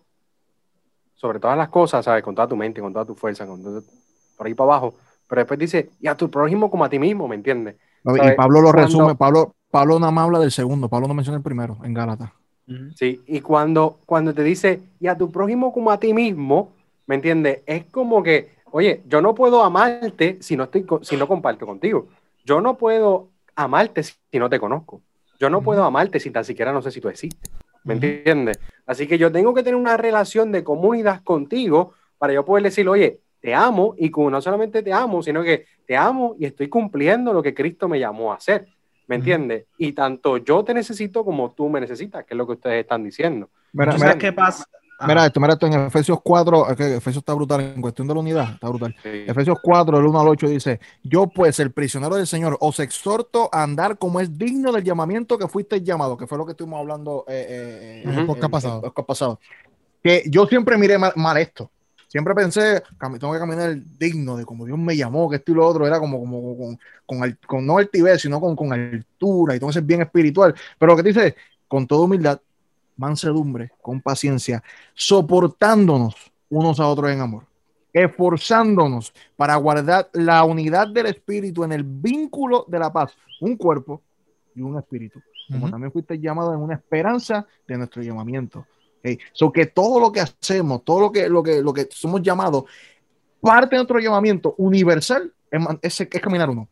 [1.16, 2.24] sobre todas las cosas, ¿sabes?
[2.24, 3.62] Con toda tu mente, con toda tu fuerza, con
[4.38, 4.96] por ahí para abajo.
[5.28, 7.76] Pero después dice, y a tu prójimo como a ti mismo, ¿me entiendes?
[8.04, 11.44] Y Pablo lo resume, Pablo, Pablo nada más habla del segundo, Pablo no menciona el
[11.44, 12.32] primero en Gálatas.
[12.96, 16.72] Sí, y cuando, cuando te dice, y a tu prójimo como a ti mismo,
[17.12, 17.62] ¿Me entiendes?
[17.66, 22.08] Es como que, oye, yo no puedo amarte si no, estoy, si no comparto contigo.
[22.46, 23.28] Yo no puedo
[23.62, 25.02] amarte si no te conozco.
[25.40, 27.52] Yo no puedo amarte si tan siquiera no sé si tú existes.
[27.84, 28.60] ¿Me entiendes?
[28.86, 32.88] Así que yo tengo que tener una relación de comunidad contigo para yo poder decir,
[32.88, 37.34] oye, te amo y no solamente te amo, sino que te amo y estoy cumpliendo
[37.34, 38.68] lo que Cristo me llamó a hacer.
[39.08, 39.66] ¿Me entiendes?
[39.78, 43.04] Y tanto yo te necesito como tú me necesitas, que es lo que ustedes están
[43.04, 43.50] diciendo.
[43.74, 44.66] Mira, qué pasa?
[45.08, 48.14] Mira esto, mira esto en Efesios 4, es que Efesios está brutal en cuestión de
[48.14, 48.96] la unidad, está brutal.
[49.04, 53.50] Efesios 4, el 1 al 8 dice, yo pues, el prisionero del Señor, os exhorto
[53.52, 56.80] a andar como es digno del llamamiento que fuiste llamado, que fue lo que estuvimos
[56.80, 58.94] hablando eh, eh, uh pasado.
[58.94, 59.40] pasado.
[60.04, 61.72] Que yo siempre miré mal, esto.
[62.08, 62.84] Siempre pensé,
[63.20, 65.98] tengo que caminar digno de como Dios me llamó, que esto y lo otro era
[65.98, 70.02] como, como con, con, con no altivez, sino con, con altura y todo eso bien
[70.02, 70.54] espiritual.
[70.78, 71.36] Pero lo que dice,
[71.70, 72.42] con toda humildad,
[73.02, 76.16] mansedumbre, con paciencia, soportándonos
[76.50, 77.46] unos a otros en amor,
[77.92, 84.02] esforzándonos para guardar la unidad del espíritu en el vínculo de la paz, un cuerpo
[84.56, 85.20] y un espíritu,
[85.52, 88.66] como también fuiste llamado en una esperanza de nuestro llamamiento.
[89.00, 89.18] Okay.
[89.34, 92.66] So que todo lo que hacemos, todo lo que, lo que, lo que somos llamados,
[93.42, 95.34] parte de nuestro llamamiento universal
[95.82, 96.70] es, es, caminar uno,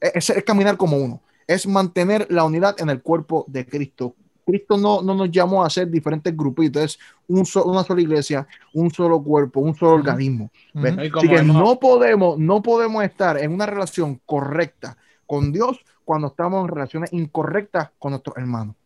[0.00, 4.14] es, es caminar como uno, es mantener la unidad en el cuerpo de Cristo
[4.46, 8.90] Cristo no, no nos llamó a ser diferentes grupitos, es un una sola iglesia, un
[8.90, 10.50] solo cuerpo, un solo organismo.
[10.74, 16.62] Así que no podemos, no podemos estar en una relación correcta con Dios cuando estamos
[16.62, 18.76] en relaciones incorrectas con nuestros hermanos.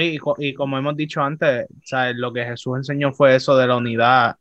[0.00, 1.66] y, como hemos dicho antes,
[2.14, 4.36] lo que Jesús enseñó fue eso de la unidad,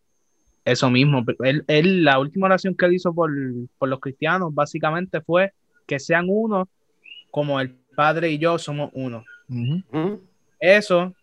[0.63, 1.25] eso mismo.
[1.39, 3.31] Él, la última oración que él hizo por,
[3.79, 5.53] por los cristianos básicamente fue
[5.87, 6.69] que sean uno
[7.31, 9.23] como el Padre y yo somos uno.
[10.59, 11.13] Eso.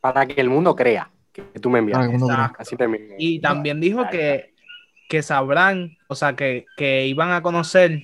[0.00, 2.08] Para que el mundo crea que tú me envías.
[3.18, 4.54] y también dijo que,
[5.08, 8.02] que sabrán, o sea, que, que iban a conocer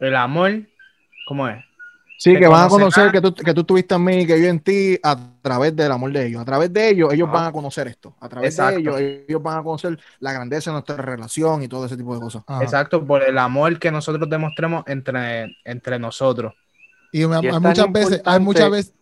[0.00, 0.62] el amor,
[1.26, 1.64] ¿cómo es?
[2.18, 4.60] Sí, que, van a conocer que tú, que tú tuviste en mí, que yo en
[4.60, 6.42] ti, a través del amor de ellos.
[6.42, 8.14] A través de ellos, ellos van a conocer esto.
[8.20, 11.86] A través de ellos, ellos van a conocer la grandeza de nuestra relación y todo
[11.86, 12.42] ese tipo de cosas.
[12.60, 16.52] Exacto, por el amor que nosotros demostremos entre, entre nosotros.
[17.10, 18.99] Y, muchas veces, hay muchas veces, hay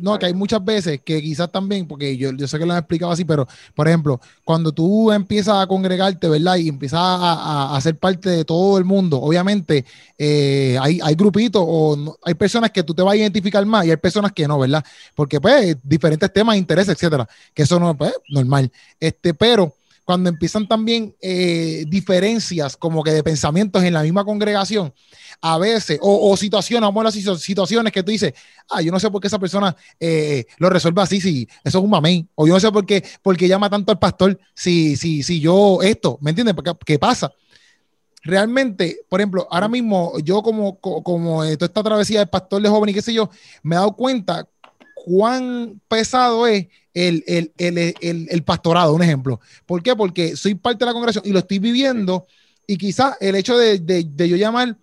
[0.00, 2.78] no, que hay muchas veces que quizás también, porque yo, yo sé que lo han
[2.78, 6.56] explicado así, pero por ejemplo, cuando tú empiezas a congregarte, ¿verdad?
[6.56, 9.84] Y empiezas a, a, ser parte de todo el mundo, obviamente
[10.18, 13.90] eh, hay, hay grupitos o hay personas que tú te vas a identificar más y
[13.90, 14.84] hay personas que no, ¿verdad?
[15.14, 18.70] Porque pues diferentes temas, intereses, etcétera, que eso no es pues, normal.
[19.00, 19.74] Este, pero
[20.04, 24.92] cuando empiezan también eh, diferencias como que de pensamientos en la misma congregación,
[25.40, 28.32] a veces, o, situaciones, vamos a las situaciones que tú dices,
[28.70, 31.84] ah, yo no sé por qué esa persona eh, lo resuelve así, si eso es
[31.84, 34.96] un mamén, o yo no sé por qué, por qué llama tanto al pastor, si,
[34.96, 36.54] si, si yo esto, ¿me entiendes?
[36.84, 37.32] ¿Qué pasa?
[38.22, 42.90] Realmente, por ejemplo, ahora mismo yo como, como, toda esta travesía del pastor de joven
[42.90, 43.28] y qué sé yo,
[43.62, 44.46] me he dado cuenta
[44.94, 49.40] cuán pesado es el, el, el, el, pastorado, un ejemplo.
[49.66, 49.96] ¿Por qué?
[49.96, 52.26] Porque soy parte de la congregación y lo estoy viviendo
[52.66, 54.76] y quizás el hecho de, de, de yo llamar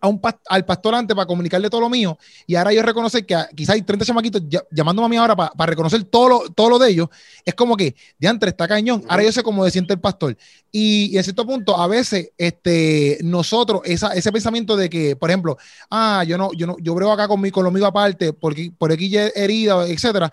[0.00, 3.36] a un al pastor antes para comunicarle todo lo mío y ahora yo reconocer que
[3.54, 6.90] quizás hay 30 chamaquitos llamándome a mí ahora para, reconocer todo lo, todo lo de
[6.90, 7.08] ellos,
[7.44, 10.36] es como que, de antes está cañón, ahora yo sé cómo se siente el pastor.
[10.72, 15.58] Y, en cierto punto, a veces, este, nosotros, esa, ese pensamiento de que, por ejemplo,
[15.90, 18.72] ah, yo no, yo no, yo brego acá con, mi, con lo mío aparte, porque
[18.76, 20.30] por aquí herida, etcétera,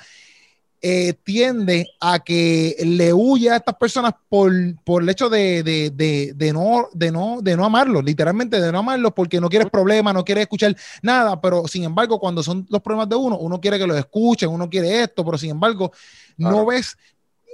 [0.81, 4.51] eh, tiende a que le huye a estas personas por,
[4.83, 8.79] por el hecho de, de, de, no, de, no, de no amarlos, literalmente de no
[8.79, 12.81] amarlos porque no quieres problemas, no quieres escuchar nada, pero sin embargo cuando son los
[12.81, 15.91] problemas de uno, uno quiere que los escuchen, uno quiere esto, pero sin embargo
[16.37, 16.95] no ves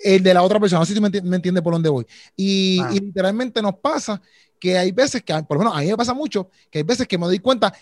[0.04, 2.06] el de la otra persona, no sé si me, entiende por dónde voy.
[2.36, 4.22] Y, y, literalmente nos pasa
[4.60, 7.08] que hay veces que, por lo menos a mí me pasa mucho, que hay veces
[7.08, 7.74] que me doy cuenta,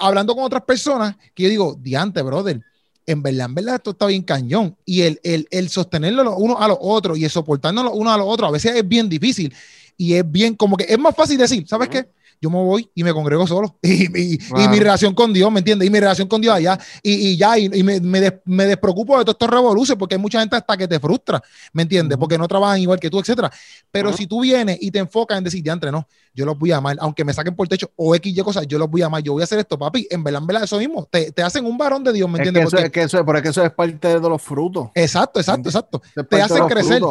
[0.00, 2.60] hablando con otras personas, que yo digo, diante, brother,
[3.06, 4.76] en verdad, en verdad, esto está bien cañón.
[4.84, 8.18] Y el, el, el sostenerlo los unos a los otros y el soportarnos uno a
[8.18, 9.54] los otros a veces es bien difícil.
[9.96, 12.06] Y es bien, como que es más fácil decir, ¿sabes qué?
[12.40, 13.78] Yo me voy y me congrego solo.
[13.86, 15.88] Y, mi relación con Dios, ¿me entiendes?
[15.88, 16.78] Y mi relación con Dios allá.
[17.02, 20.76] Y, ya, y, me, me, despreocupo de todos estos revoluciones porque hay mucha gente hasta
[20.76, 22.18] que te frustra, ¿me entiendes?
[22.18, 23.50] Porque no trabajan igual que tú, etcétera.
[23.90, 26.72] Pero si tú vienes y te enfocas en decir, ya entre no, yo los voy
[26.72, 29.06] a amar, aunque me saquen por techo o X y cosas, yo los voy a
[29.06, 30.06] amar, yo voy a hacer esto, papi.
[30.10, 31.06] En verdad, en verdad, eso mismo.
[31.10, 32.64] Te, te hacen un varón de Dios, ¿me entiendes?
[32.64, 34.90] Es que, eso, es que eso es parte de los frutos.
[34.94, 36.02] Exacto, exacto, exacto.
[36.28, 37.02] Te hacen crecer.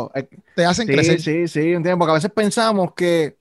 [0.56, 1.22] Te hacen crecer.
[1.22, 1.98] Sí, sí, entiendo.
[1.98, 3.38] Porque a veces pensamos que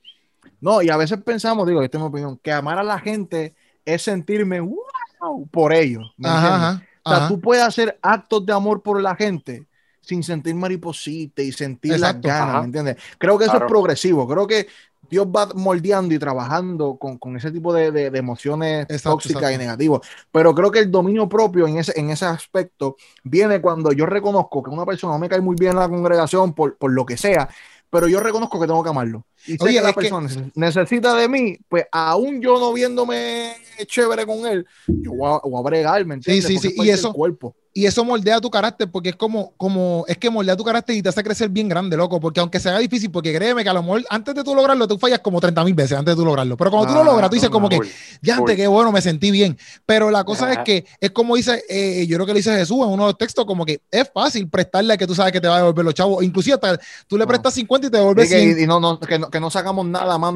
[0.64, 3.54] no, y a veces pensamos, digo, esta es mi opinión, que amar a la gente
[3.84, 6.14] es sentirme wow por ellos.
[6.16, 9.66] o sea, tú puedes hacer actos de amor por la gente
[10.00, 12.96] sin sentir mariposita y sentir las ganas, ¿me entiendes?
[13.18, 14.66] Creo que eso es progresivo, creo que
[15.10, 20.00] Dios va moldeando y trabajando con, con ese tipo de, de, emociones tóxicas y negativas.
[20.32, 24.62] Pero creo que el dominio propio en ese, en ese aspecto viene cuando yo reconozco
[24.62, 27.18] que una persona no me cae muy bien en la congregación por, por lo que
[27.18, 27.50] sea,
[27.90, 29.26] pero yo reconozco que tengo que amarlo.
[29.46, 33.54] Y si la persona necesita de mí, pues aún yo no viéndome
[33.86, 36.46] chévere con él, yo voy a, voy a bregar, ¿me entiendes?
[36.46, 36.74] Sí, sí, sí.
[36.82, 40.56] Y eso, cuerpo y eso moldea tu carácter porque es como, como, es que moldea
[40.56, 43.64] tu carácter y te hace crecer bien grande, loco, porque aunque sea difícil, porque créeme
[43.64, 46.14] que a lo mejor antes de tú lograrlo, tú fallas como 30 mil veces antes
[46.14, 47.80] de tú lograrlo, pero cuando tú lo ah, logras, tú dices como que,
[48.22, 51.64] ya antes, qué bueno, me sentí bien, pero la cosa es que es como dice,
[51.68, 54.08] eh, yo creo que le dice Jesús en uno de los textos, como que es
[54.14, 56.78] fácil prestarle a que tú sabes que te va a devolver los chavos, inclusive hasta
[57.08, 58.60] tú le prestas 50 y te devuelves 100.
[58.60, 60.32] Y, no, no, que no, que no sacamos nada más.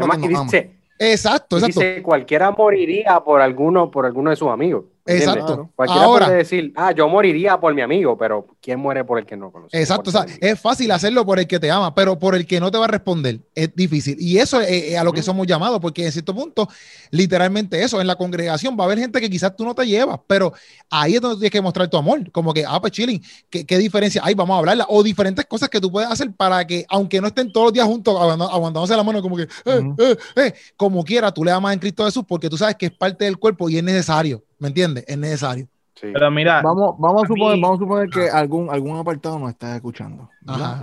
[0.98, 1.66] Exacto, exacto.
[1.66, 4.86] Dice, cualquiera moriría por alguno, por alguno de sus amigos.
[5.06, 5.70] Exacto.
[5.76, 9.34] Cualquiera puede decir, ah, yo moriría por mi amigo, pero ¿quién muere por el que
[9.34, 9.80] no conoce?
[9.80, 12.60] Exacto, o sea, es fácil hacerlo por el que te ama, pero por el que
[12.60, 14.18] no te va a responder es difícil.
[14.20, 16.68] Y eso es, a lo que somos llamados, porque en cierto punto,
[17.10, 20.20] literalmente eso, en la congregación va a haber gente que quizás tú no te llevas,
[20.26, 20.52] pero
[20.90, 23.78] ahí es donde tienes que mostrar tu amor, como que, ah, pues chilling, ¿qué, qué
[23.78, 24.34] diferencia hay?
[24.34, 27.50] Vamos a hablarla, o diferentes cosas que tú puedes hacer para que, aunque no estén
[27.50, 31.42] todos los días juntos, aguantándose la mano, como que, eh, eh, eh, como quiera, tú
[31.42, 33.82] le amas en Cristo Jesús, porque tú sabes que es parte del cuerpo y es
[33.82, 35.04] necesario, ¿me entiendes?
[35.08, 35.70] Es necesario.
[36.00, 38.38] Pero mira, vamos, vamos, a, suponer, vamos a suponer que ah.
[38.38, 40.30] algún, algún apartado nos está escuchando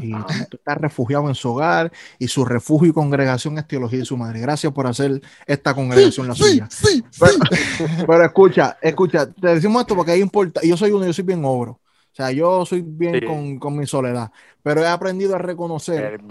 [0.01, 4.17] y está refugiado en su hogar y su refugio y congregación es teología de su
[4.17, 4.39] madre.
[4.39, 6.67] Gracias por hacer esta congregación la suya.
[6.69, 7.03] Sí,
[8.07, 10.61] pero, escucha, escucha, te decimos esto porque hay importa.
[10.63, 11.71] Yo soy uno, yo soy bien obro.
[11.71, 14.31] O sea, yo soy bien con, con, mi soledad,
[14.63, 16.21] pero he aprendido a reconocer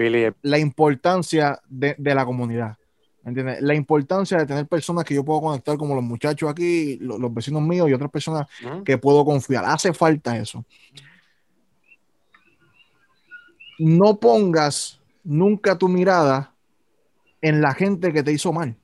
[0.40, 2.78] la importancia de, de la comunidad.
[3.24, 3.62] ¿Entiendes?
[3.62, 7.62] La importancia de tener personas que yo puedo conectar, como los muchachos aquí, los, vecinos
[7.62, 8.46] míos y otras personas
[8.84, 9.64] que puedo confiar.
[9.64, 10.64] Hace falta eso.
[13.78, 16.52] No pongas nunca tu mirada
[17.40, 18.76] en la gente que te hizo mal.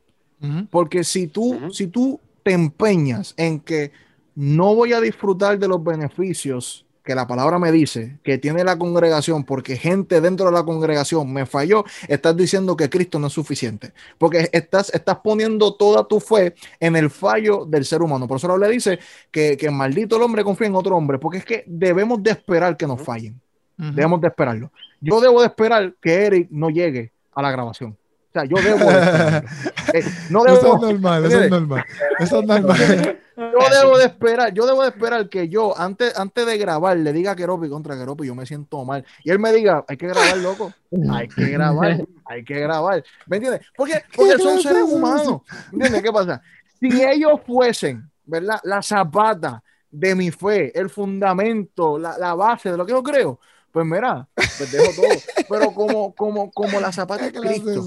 [0.71, 3.93] Porque si tú, si tú te empeñas en que
[4.35, 8.79] no voy a disfrutar de los beneficios que la palabra me dice que tiene la
[8.79, 13.33] congregación porque gente dentro de la congregación me falló, estás diciendo que Cristo no es
[13.33, 13.93] suficiente.
[14.17, 18.29] Porque estás, estás poniendo toda tu fe en el fallo del ser humano.
[18.29, 19.01] Por eso le dice
[19.33, 22.77] que, que maldito el hombre confía en otro hombre, porque es que debemos de esperar
[22.77, 23.41] que nos fallen.
[23.77, 24.71] Debemos de esperarlo.
[25.01, 27.97] Yo debo de esperar que Eric no llegue a la grabación.
[28.31, 29.39] O sea, yo debo de
[29.99, 31.85] eh, no debo, eso es normal, eso es normal.
[32.21, 33.19] Eso es normal.
[33.41, 37.11] Yo debo de esperar, yo debo de esperar que yo, antes, antes de grabar, le
[37.11, 39.03] diga a Keropi contra Keropi, yo me siento mal.
[39.25, 40.75] Y él me diga, hay que grabar, loco.
[41.11, 43.03] Hay que grabar, hay que grabar.
[43.27, 43.67] ¿Me entiendes?
[43.75, 45.41] Porque, porque son seres humanos.
[45.73, 46.03] ¿Me entiendes?
[46.03, 46.43] ¿Qué pasa?
[46.79, 48.61] Si ellos fuesen, ¿verdad?
[48.65, 53.41] La zapata de mi fe, el fundamento, la, la base de lo que yo creo,
[53.73, 55.45] pues mira, pues dejo todo.
[55.49, 57.85] Pero como, como, como la zapata de Cristo,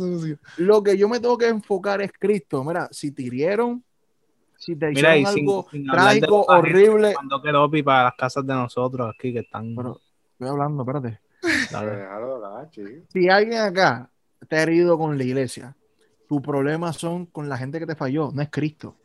[0.58, 2.64] lo que yo me tengo que enfocar es Cristo.
[2.64, 3.84] Mira, si te hirieron,
[4.58, 7.14] si te hicieron algo trágico, horrible.
[7.14, 9.76] Cuando quedó para las casas de nosotros aquí que están.
[9.76, 10.00] Pero
[10.32, 11.20] estoy hablando, espérate.
[13.10, 14.10] si alguien acá
[14.48, 15.76] te ha herido con la iglesia,
[16.28, 18.96] tus problemas son con la gente que te falló, no es Cristo.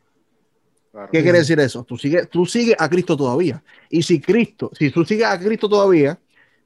[1.11, 1.83] ¿Qué quiere decir eso?
[1.83, 3.61] Tú sigues, tú sigues a Cristo todavía.
[3.89, 6.17] Y si Cristo, si tú sigues a Cristo todavía,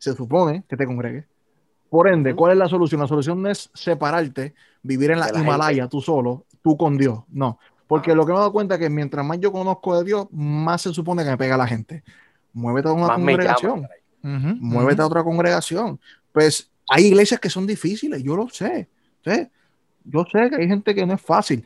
[0.03, 1.23] se supone que te congregues.
[1.89, 2.99] Por ende, ¿cuál es la solución?
[2.99, 7.19] La solución no es separarte, vivir en la, Himalaya tú solo, tú con Dios.
[7.29, 10.03] No, porque lo que me he dado cuenta es que mientras más yo conozco de
[10.03, 12.03] Dios, más se supone que me pega la gente.
[12.51, 13.87] Muévete a una congregación.
[14.21, 15.99] Muévete a otra congregación.
[16.33, 18.89] Pues hay iglesias que son difíciles, yo lo sé.
[20.03, 21.63] Yo sé que hay gente que no es fácil,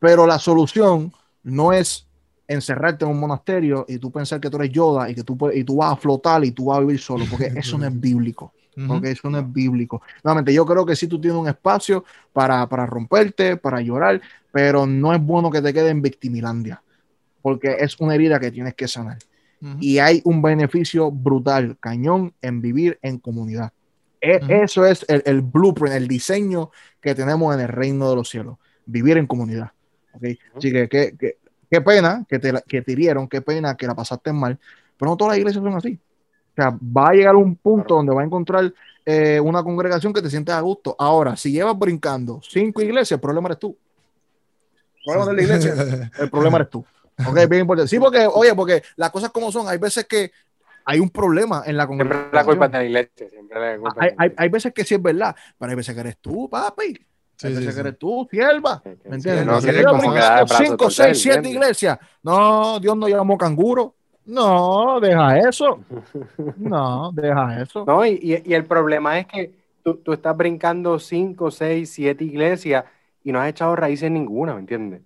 [0.00, 1.12] pero la solución
[1.44, 2.08] no es
[2.48, 5.64] encerrarte en un monasterio y tú pensar que tú eres Yoda y que tú, y
[5.64, 8.52] tú vas a flotar y tú vas a vivir solo, porque eso no es bíblico.
[8.86, 10.02] Porque eso no es bíblico.
[10.22, 12.04] Nuevamente, yo creo que si tú tienes un espacio
[12.34, 14.20] para, para romperte, para llorar,
[14.52, 16.82] pero no es bueno que te quede en victimilandia,
[17.40, 19.16] porque es una herida que tienes que sanar.
[19.80, 23.72] Y hay un beneficio brutal, cañón, en vivir en comunidad.
[24.20, 28.28] E, eso es el, el, blueprint, el diseño que tenemos en el reino de los
[28.28, 29.72] cielos, vivir en comunidad.
[30.12, 30.38] ¿okay?
[30.54, 31.38] Así que, que
[31.70, 34.58] Qué pena que te, que te hirieron, qué pena que la pasaste mal,
[34.98, 35.98] pero no todas las iglesias son así.
[36.52, 38.72] O sea, va a llegar un punto donde va a encontrar
[39.04, 40.96] eh, una congregación que te sientes a gusto.
[40.98, 43.76] Ahora, si llevas brincando cinco iglesias, el problema eres tú.
[44.96, 46.84] El problema de la iglesia, el problema eres tú.
[47.28, 47.88] Okay, bien importante.
[47.88, 50.32] Sí, porque, oye, porque las cosas como son, hay veces que
[50.84, 52.22] hay un problema en la congregación.
[52.22, 53.28] Siempre la culpa de la iglesia.
[53.28, 56.00] Siempre la culpa hay, hay, hay, veces que sí es verdad, pero hay veces que
[56.00, 57.06] eres tú, papi.
[57.36, 58.82] Sí, sí, que eres tú, sierva.
[59.04, 59.44] ¿Me entiendes?
[59.44, 61.98] No, no, cinco, seis, siete iglesias.
[62.22, 63.94] No, Dios no llamó canguro.
[64.26, 65.80] No, deja eso.
[66.56, 67.84] No, deja eso.
[67.86, 72.84] No, y, el problema es que tú, estás brincando cinco, seis, siete iglesias
[73.22, 75.02] y no has echado raíces en ninguna, ¿me entiendes?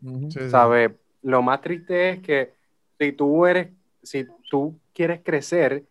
[0.51, 0.93] ¿Sabes?
[1.23, 2.55] Lo más triste es que
[2.99, 3.69] si tú eres,
[4.03, 5.85] si tú quieres crecer,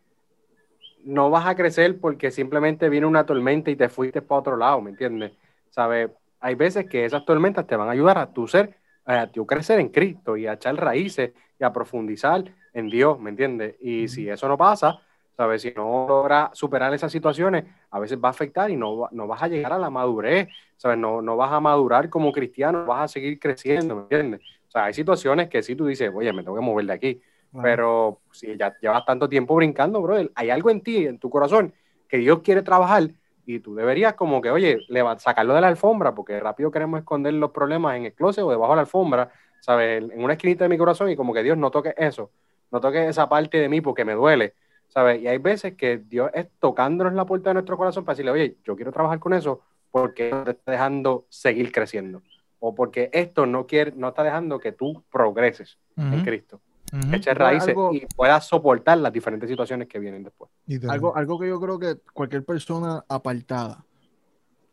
[1.04, 4.82] no vas a crecer porque simplemente viene una tormenta y te fuiste para otro lado,
[4.82, 5.32] ¿me entiendes?
[5.70, 6.10] ¿Sabes?
[6.40, 8.76] Hay veces que esas tormentas te van a ayudar a tu ser,
[9.06, 13.32] a tu crecer en Cristo y a echar raíces y a profundizar en Dios, ¿me
[13.32, 13.76] entiendes?
[13.82, 15.00] Y si eso no pasa,
[15.36, 15.62] ¿sabes?
[15.62, 19.42] Si no logras superar esas situaciones, a veces va a afectar y no, no vas
[19.42, 20.98] a llegar a la madurez, ¿sabes?
[20.98, 24.42] No, no vas a madurar como cristiano, vas a seguir creciendo, ¿me entiendes?
[24.68, 27.22] O sea, hay situaciones que sí tú dices, oye, me tengo que mover de aquí.
[27.64, 31.74] Pero si ya llevas tanto tiempo brincando, brother, hay algo en ti, en tu corazón,
[32.08, 33.10] que Dios quiere trabajar
[33.56, 34.78] y tú deberías como que, oye,
[35.18, 38.74] sacarlo de la alfombra, porque rápido queremos esconder los problemas en el closet o debajo
[38.74, 40.04] de la alfombra, ¿sabes?
[40.04, 42.30] En una esquinita de mi corazón y como que Dios no toque eso,
[42.72, 44.54] no toque esa parte de mí porque me duele,
[44.88, 45.20] ¿sabes?
[45.20, 48.58] Y hay veces que Dios es tocándonos la puerta de nuestro corazón para decirle, oye,
[48.64, 52.22] yo quiero trabajar con eso porque no te está dejando seguir creciendo
[52.60, 56.62] o porque esto no quiere, no está dejando que tú progreses en Cristo.
[57.12, 60.50] Eches raíces y puedas soportar las diferentes situaciones que vienen después.
[60.88, 63.84] Algo, algo que yo creo que cualquier persona apartada,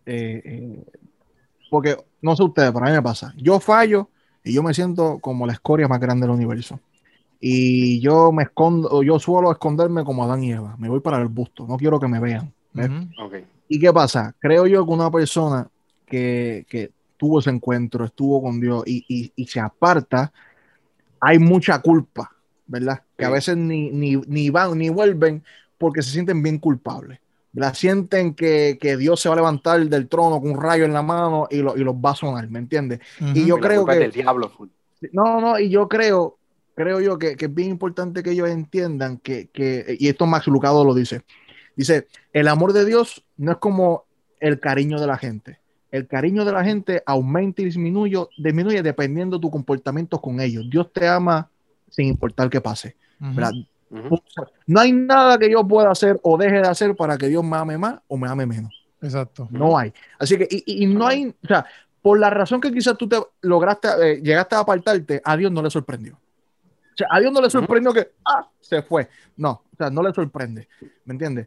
[0.07, 0.85] eh, eh,
[1.71, 4.09] porque no sé ustedes, pero a mí me pasa, yo fallo
[4.43, 6.81] y yo me siento como la escoria más grande del universo.
[7.39, 11.29] Y yo me escondo, yo suelo esconderme como Adán y Eva, me voy para el
[11.29, 12.53] busto, no quiero que me vean.
[13.69, 14.35] ¿Y qué pasa?
[14.39, 15.69] Creo yo que una persona
[16.07, 20.33] que, que tuvo ese encuentro, estuvo con Dios y, y, se aparta,
[21.27, 22.31] hay mucha culpa,
[22.69, 23.03] ¿verdad?
[23.19, 25.43] Que a veces ni, ni, ni, van ni vuelven
[25.77, 27.19] porque se sienten bien culpables.
[27.53, 30.93] La sienten que, que, Dios se va a levantar del trono con un rayo en
[30.93, 33.01] la mano y, lo, y los va a sonar, ¿me entiendes?
[33.35, 34.09] Y yo creo que...
[34.09, 34.53] diablo.
[35.11, 36.39] No, no, y yo creo,
[36.77, 40.47] creo yo que, que, es bien importante que ellos entiendan que, que, y esto Max
[40.47, 41.23] Lucado lo dice,
[41.75, 44.05] dice, el amor de Dios no es como
[44.39, 45.59] el cariño de la gente
[45.97, 50.65] el cariño de la gente aumenta y disminuye, disminuye dependiendo de tu comportamiento con ellos.
[50.69, 51.49] Dios te ama
[51.89, 52.97] sin importar qué pase.
[54.67, 57.57] No hay nada que yo pueda hacer o deje de hacer para que Dios me
[57.57, 58.87] ame más o me ame menos.
[59.01, 59.49] Exacto.
[59.51, 59.93] No hay.
[60.19, 61.65] Así que, y, no hay, o sea,
[62.03, 65.63] por la razón que quizás tú te lograste, eh, llegaste a apartarte, a Dios no
[65.63, 66.15] le sorprendió.
[66.15, 69.09] O sea, a Dios no le sorprendió que, ah, se fue.
[69.37, 70.69] No, o sea, no le sorprende.
[71.05, 71.47] ¿Me entiendes?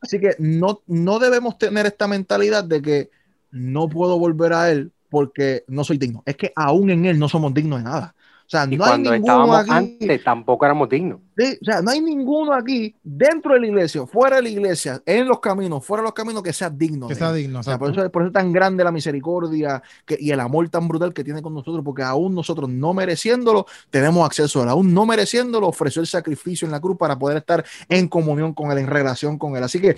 [0.00, 3.10] Así que no, no debemos tener esta mentalidad de que,
[3.52, 6.22] no puedo volver a él porque no soy digno.
[6.26, 8.14] Es que aún en él no somos dignos de nada.
[8.46, 9.70] O sea, no hay ninguno aquí.
[9.70, 11.20] Antes tampoco éramos dignos.
[11.36, 15.26] O sea, no hay ninguno aquí dentro de la iglesia, fuera de la iglesia, en
[15.26, 17.08] los caminos, fuera de los caminos que sea digno.
[17.08, 17.60] Que sea digno.
[17.62, 19.82] por, eso, por, eso, es tan grande la misericordia
[20.18, 24.24] y el amor tan brutal que tiene con nosotros, porque aún nosotros no mereciéndolo, tenemos
[24.26, 24.68] acceso a él.
[24.68, 28.70] Aún no mereciéndolo, ofreció el sacrificio en la cruz para poder estar en comunión con
[28.70, 29.62] él, en relación con él.
[29.62, 29.96] Así que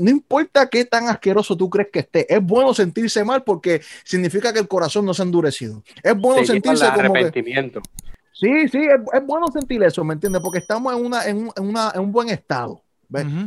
[0.00, 4.52] no importa qué tan asqueroso tú crees que esté, es bueno sentirse mal porque significa
[4.52, 5.82] que el corazón no se ha endurecido.
[6.02, 7.80] Es bueno sentirse como arrepentimiento.
[8.32, 10.42] Sí, sí, es, bueno sentir eso, ¿me entiendes?
[10.42, 12.82] Porque estamos en, una, en, una, en un buen estado.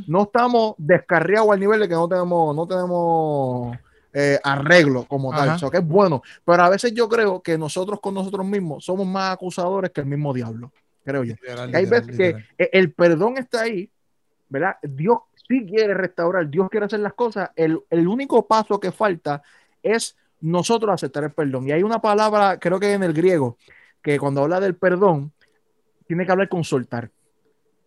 [0.08, 3.76] No estamos descarriados al nivel de que no tenemos, no tenemos
[4.14, 5.56] eh, arreglo como tal.
[5.56, 6.22] Eso que es bueno.
[6.46, 10.08] Pero a veces yo creo que nosotros con nosotros mismos somos más acusadores que el
[10.08, 10.72] mismo diablo.
[11.04, 11.36] Creo yo.
[11.74, 13.92] hay veces que e, el perdón está ahí,
[14.50, 14.78] ¿verdad?
[14.82, 17.52] Dios sí quiere restaurar, Dios quiere hacer las cosas.
[17.56, 19.44] El, el único paso que falta
[19.84, 21.68] es nosotros aceptar el perdón.
[21.68, 23.58] Y hay una palabra, creo que en el griego,
[24.06, 25.32] que cuando habla del perdón,
[26.06, 27.10] tiene que hablar con soltar.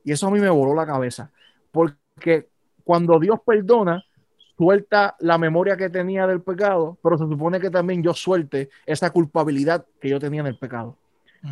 [0.02, 1.30] Y eso a mí me voló la cabeza.
[1.70, 2.48] Porque
[2.82, 4.04] cuando Dios perdona,
[4.56, 9.10] suelta la memoria que tenía del pecado, pero se supone que también yo suelte esa
[9.10, 10.96] culpabilidad que yo tenía en el pecado.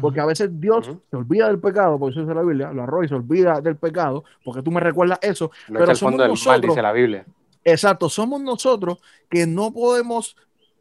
[0.00, 3.04] Porque a veces Dios se olvida del pecado, por eso dice la Biblia, lo arroja
[3.04, 5.52] y se olvida del pecado, porque tú me recuerdas eso.
[5.68, 7.24] pero somos nosotros, dice la Biblia.
[7.62, 8.98] Exacto, somos nosotros
[9.30, 10.36] que no podemos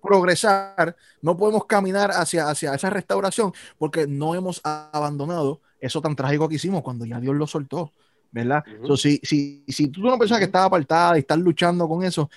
[0.05, 6.47] progresar, no podemos caminar hacia, hacia esa restauración porque no hemos abandonado eso tan trágico
[6.47, 7.91] que hicimos cuando ya Dios lo soltó,
[8.31, 8.63] ¿verdad?
[8.97, 12.29] si, si, si tú eres una persona que está apartada y estás luchando con eso,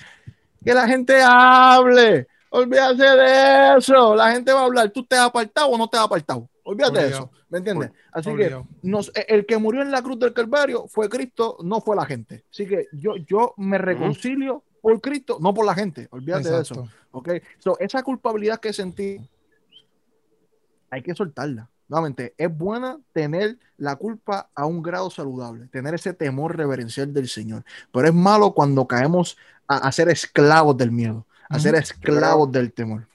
[0.64, 5.26] que la gente hable, olvídate de eso, la gente va a hablar, tú te has
[5.26, 6.48] apartado o no te has apartado.
[6.64, 7.90] Olvídate de eso, ¿me entiendes?
[8.12, 11.80] Así que nos, e, el que murió en la cruz del Calvario fue Cristo, no
[11.80, 12.44] fue la gente.
[12.50, 16.08] Así que yo, yo me reconcilio por Cristo, no por la gente.
[16.10, 16.88] Olvídate de eso.
[17.10, 17.30] ¿Ok?
[17.78, 19.20] esa culpabilidad que sentí,
[20.90, 21.68] hay que soltarla.
[21.88, 27.28] Nuevamente, es buena tener la culpa a un grado saludable, tener ese temor reverencial del
[27.28, 27.64] Señor.
[27.92, 33.06] Pero es malo cuando caemos a, ser esclavos del miedo, a ser esclavos del temor.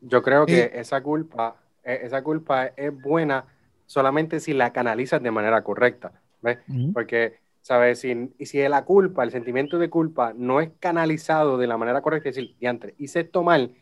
[0.00, 3.44] Yo creo que esa culpa, e, esa culpa es buena
[3.86, 6.58] solamente si la canalizas de manera correcta, ¿ves?
[6.94, 8.00] Porque, ¿sabes?
[8.00, 12.02] Si, y si la culpa, el sentimiento de culpa no es canalizado de la manera
[12.02, 13.74] correcta, es decir, diantre, hice esto mal,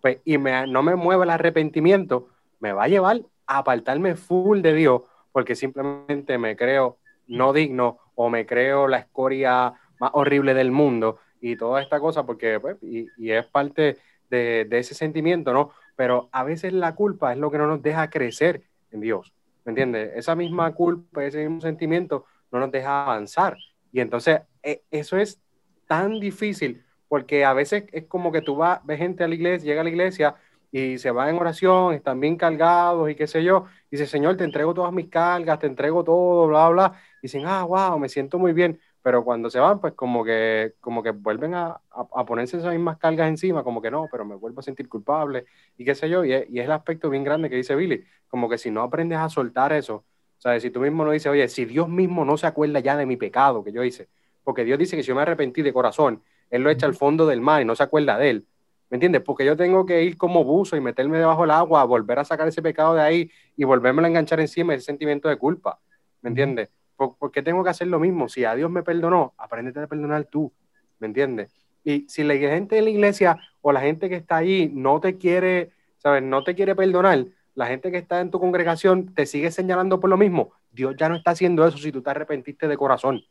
[0.00, 2.28] pues, y me, no me mueve el arrepentimiento,
[2.60, 7.98] me va a llevar a apartarme full de Dios, porque simplemente me creo no digno
[8.14, 12.76] o me creo la escoria más horrible del mundo y toda esta cosa, porque, pues,
[12.82, 13.98] y, y es parte
[14.30, 15.70] de, de ese sentimiento, ¿no?
[15.96, 19.32] Pero a veces la culpa es lo que no nos deja crecer en Dios.
[19.64, 20.12] ¿Me entiendes?
[20.16, 23.56] Esa misma culpa, ese mismo sentimiento no nos deja avanzar.
[23.92, 25.40] Y entonces e, eso es
[25.86, 29.66] tan difícil porque a veces es como que tú vas, ves gente a la iglesia,
[29.66, 30.34] llega a la iglesia
[30.72, 34.36] y se va en oración, están bien cargados y qué sé yo, y dice, Señor,
[34.36, 38.40] te entrego todas mis cargas, te entrego todo, bla, bla, dicen, ah, wow, me siento
[38.40, 41.80] muy bien, pero cuando se van, pues como que, como que vuelven a,
[42.26, 45.46] ponerse esas mismas cargas encima, como que no, pero me vuelvo a sentir culpable
[45.76, 48.04] y qué sé yo, y es, y es, el aspecto bien grande que dice Billy,
[48.26, 50.04] como que si no aprendes a soltar eso,
[50.50, 53.06] sea, si tú mismo no dices, oye, si Dios mismo no se acuerda ya de
[53.06, 54.08] mi pecado que yo hice,
[54.42, 57.26] porque Dios dice que si yo me arrepentí de corazón, Él lo echa al fondo
[57.26, 58.46] del mar y no se acuerda de Él,
[58.90, 59.22] ¿me entiendes?
[59.22, 62.46] Porque yo tengo que ir como buzo y meterme debajo del agua, volver a sacar
[62.46, 65.80] ese pecado de ahí y volverme a enganchar encima ese sentimiento de culpa,
[66.20, 66.70] ¿me entiendes?
[66.96, 68.28] ¿Por, qué tengo que hacer lo mismo?
[68.28, 70.52] Si a Dios me perdonó, apréndete a perdonar tú,
[70.98, 71.50] ¿me entiendes?
[71.82, 75.16] Y si la gente de la iglesia o la gente que está ahí no te
[75.16, 76.22] quiere, ¿sabes?
[76.22, 80.10] No te quiere perdonar, la gente que está en tu congregación te sigue señalando por
[80.10, 80.52] lo mismo.
[80.72, 83.22] Dios ya no está haciendo eso si tú te arrepentiste de corazón,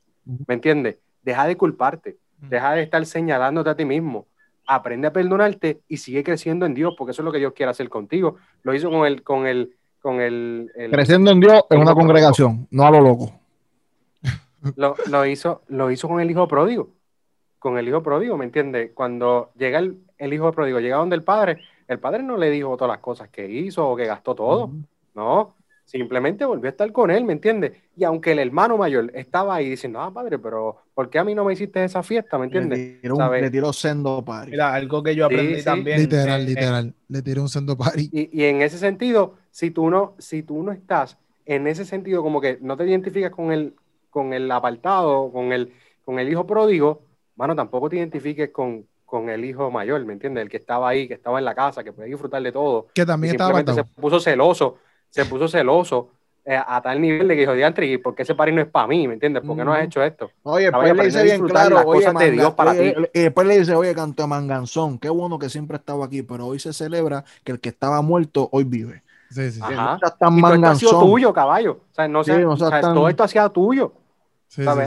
[0.47, 0.97] ¿me entiendes?
[1.21, 4.27] Deja de culparte, deja de estar señalándote a ti mismo.
[4.65, 7.69] Aprende a perdonarte y sigue creciendo en Dios, porque eso es lo que Dios quiere
[7.69, 8.37] hacer contigo.
[8.63, 12.85] Lo hizo con el, con el, con el, creciendo en Dios en una congregación, no
[12.85, 13.33] a lo loco.
[14.77, 16.91] Lo, lo, hizo, lo hizo con el hijo pródigo.
[17.59, 18.91] Con el hijo pródigo, ¿me entiendes?
[18.93, 22.75] Cuando llega el, el, hijo pródigo, llega donde el padre, el padre no le dijo
[22.77, 24.71] todas las cosas que hizo o que gastó todo.
[25.15, 25.55] No,
[25.85, 27.73] simplemente volvió a estar con él, ¿me entiendes?
[27.95, 31.35] Y aunque el hermano mayor estaba ahí diciendo, ah, padre, pero ¿por qué a mí
[31.35, 32.37] no me hiciste esa fiesta?
[32.37, 32.79] ¿Me entiendes?
[32.79, 34.51] Le tiró, un, le tiró sendo party.
[34.51, 35.99] Mira, algo que yo aprendí también.
[35.99, 36.93] Literal, eh, literal.
[37.07, 38.09] le tiró un sendo party.
[38.11, 42.23] Y, y, en ese sentido, si tú no, si tú no estás en ese sentido,
[42.23, 43.75] como que no te identificas con el,
[44.09, 45.73] con el apartado, con el,
[46.05, 47.01] con el hijo pródigo,
[47.35, 50.41] bueno, tampoco te identifiques con, con el hijo mayor, ¿me entiendes?
[50.41, 52.87] El que estaba ahí, que estaba en la casa, que podía disfrutar de todo.
[52.95, 56.09] Que también estaba Se puso celoso, se puso celoso
[56.43, 58.67] eh, a tal nivel de que dijo, diantri, ¿y por qué ese pari no es
[58.67, 59.07] para mí?
[59.07, 59.43] ¿Me entiendes?
[59.43, 60.31] ¿Por qué no has hecho esto?
[60.41, 62.91] Oye, después le dice bien claro, oye, de Dios para ti.
[63.13, 66.57] Y después le dice, oye, canto manganzón, qué bueno que siempre estaba aquí, pero hoy
[66.57, 69.03] se celebra que el que estaba muerto hoy vive.
[69.29, 69.99] Sí, sí, Ajá.
[70.17, 71.81] Tan y todo esto ha sido tuyo, caballo.
[71.91, 73.93] O sea, no, sé, o sea, todo esto ha sido tuyo.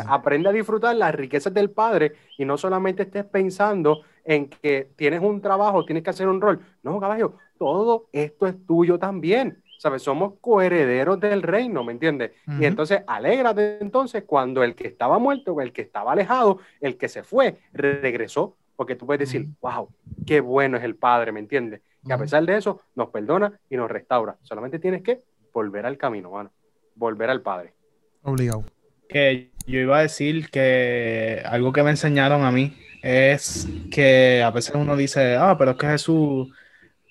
[0.08, 5.20] Aprende a disfrutar las riquezas del Padre y no solamente estés pensando en que tienes
[5.20, 6.60] un trabajo, tienes que hacer un rol.
[6.82, 9.62] No, caballo, todo esto es tuyo también.
[9.78, 10.02] ¿Sabes?
[10.02, 12.32] Somos coherederos del reino, ¿me entiendes?
[12.58, 17.08] Y entonces, alégrate entonces cuando el que estaba muerto, el que estaba alejado, el que
[17.08, 19.90] se fue, regresó, porque tú puedes decir, wow,
[20.26, 21.82] qué bueno es el Padre, ¿me entiendes?
[22.04, 24.36] Y a pesar de eso, nos perdona y nos restaura.
[24.42, 25.22] Solamente tienes que
[25.52, 26.50] volver al camino, mano.
[26.94, 27.74] Volver al Padre.
[28.22, 28.64] Obligado
[29.08, 32.76] que yo iba a decir que algo que me enseñaron a mí
[33.07, 36.48] es que a veces uno dice, ah, pero es que Jesús,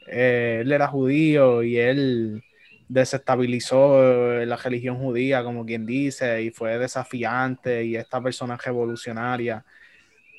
[0.08, 2.44] eh, él era judío y él
[2.90, 9.64] desestabilizó la religión judía, como quien dice, y fue desafiante y esta persona revolucionaria.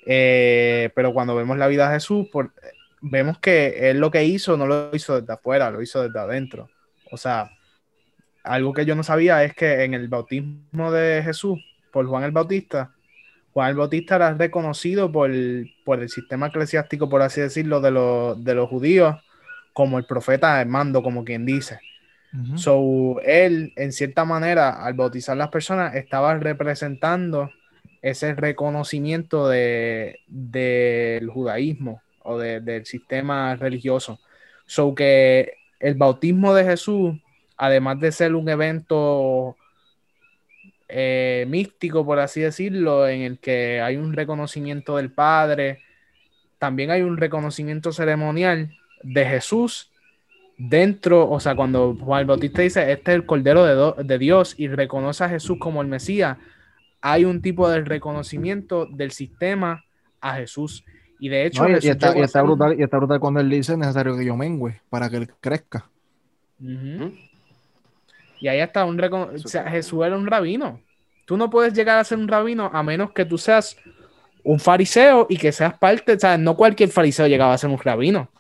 [0.05, 2.29] Eh, pero cuando vemos la vida de Jesús,
[3.01, 6.69] vemos que él lo que hizo no lo hizo desde afuera, lo hizo desde adentro.
[7.11, 7.51] O sea,
[8.45, 11.59] algo que yo no sabía es que en el bautismo de Jesús
[11.91, 12.96] por Juan el Bautista,
[13.57, 15.31] Juan el Bautista era reconocido por,
[15.83, 19.17] por el sistema eclesiástico, por así decirlo, de, de los judíos
[19.73, 21.81] como el profeta mando, como quien dice.
[22.57, 27.51] So, él, en cierta manera, al bautizar las personas, estaba representando
[28.03, 34.21] ese reconocimiento del de, judaísmo o del sistema religioso.
[34.67, 37.15] So, que el bautismo de Jesús
[37.57, 39.57] además de ser un evento
[40.89, 45.81] eh, místico, por así decirlo, en el que hay un reconocimiento del Padre,
[46.59, 49.91] también hay un reconocimiento ceremonial de Jesús
[50.59, 54.69] dentro, o sea, cuando Juan el Bautista dice, este es el Cordero de, Dios y
[54.69, 56.39] reconoce a Jesús como el Mesías,
[57.01, 59.85] hay un tipo de reconocimiento del sistema
[60.21, 60.85] a Jesús.
[61.19, 62.11] Y de hecho, y, está,
[62.43, 65.31] brutal, y, está, brutal, cuando él dice, es necesario que yo mengüe para que él
[65.41, 65.89] crezca.
[68.41, 70.81] Y ahí está un Jesús era un rabino.
[71.25, 73.77] Tú no puedes llegar a ser un rabino a menos que tú seas
[74.45, 77.79] un fariseo y que seas parte, o sea, no cualquier fariseo llegaba a ser un
[77.79, 78.31] rabino.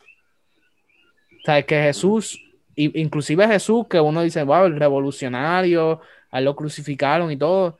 [1.43, 2.41] O sea, que Jesús
[2.77, 7.79] inclusive Jesús, que uno dice, wow, el revolucionario, a lo crucificaron y todo.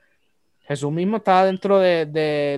[0.67, 2.07] Jesús mismo estaba dentro de,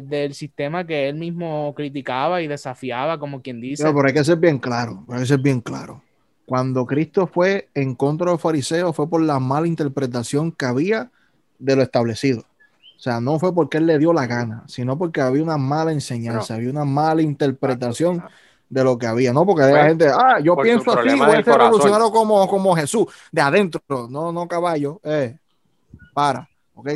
[0.02, 3.84] del sistema que él mismo criticaba y desafiaba, como quien dice.
[3.84, 6.02] pero hay que ser bien claro, hay que ser bien claro.
[6.48, 11.10] Cuando Cristo fue en contra de los fariseos fue por la mala interpretación que había
[11.58, 12.40] de lo establecido.
[12.40, 15.92] O sea, no fue porque él le dio la gana, sino porque había una mala
[15.92, 18.24] enseñanza, había una mala interpretación
[18.66, 19.44] de lo que había, ¿no?
[19.44, 23.42] Porque había gente, ah, yo pienso así, voy a ser revolucionario como, como Jesús, de
[23.42, 25.36] adentro, no, no caballo, eh,
[26.14, 26.48] para.
[26.78, 26.88] ¿Ok?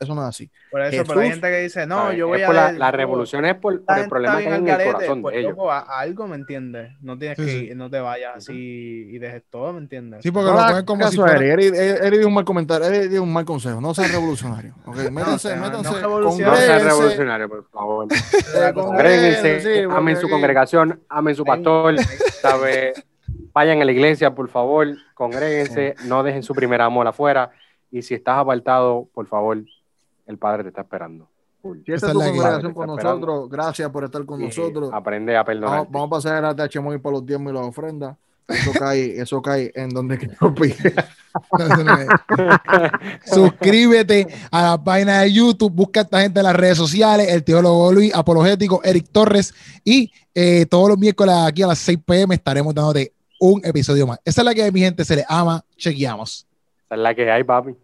[0.00, 0.50] eso no es así.
[0.70, 2.52] Por eso, pero hay gente que dice, no, yo voy a...
[2.52, 5.56] La, la, revolución es por, el problema que hay en el corazón pues, de ellos.
[5.88, 6.92] algo, ¿me entiendes?
[7.00, 10.22] No tienes que, no te vayas así y dejes todo, ¿me entiendes?
[10.22, 11.38] Sí, porque no, lo ponen como si fuera...
[11.38, 14.96] Eres, un mal comentario, eres un mal consejo, no seas revolucionario, ¿ok?
[15.10, 18.08] Métanse, no, métanse, no, seas revolucionario, por favor.
[18.74, 21.96] Congréguense, amen su congregación, amen su pastor,
[22.42, 22.92] ¿sabe?
[23.52, 27.50] Vayan a la iglesia, por favor, congréguense, no dejen su primer amor afuera
[27.90, 29.58] y si estás apartado, por favor,
[30.26, 31.28] el Padre te está esperando.
[31.84, 34.90] Si esta es tu congregación con nosotros, gracias por estar con nosotros.
[34.92, 35.78] Aprende a perdonar.
[35.78, 38.16] Vamos, vamos, a pasar a THMOI por los diezmos y las ofrendas.
[38.48, 40.30] Eso cae, eso cae en donde que
[43.26, 47.44] Suscríbete a la página de YouTube, busca a esta gente en las redes sociales, el
[47.44, 52.34] teólogo Luis, apologético, Eric Torres, y eh, todos los miércoles aquí a las 6 pm
[52.34, 54.18] estaremos dándote un episodio más.
[54.24, 56.47] Esa es la que mi gente se le ama, chequeamos.
[56.88, 57.76] Esa es la que hay, papi.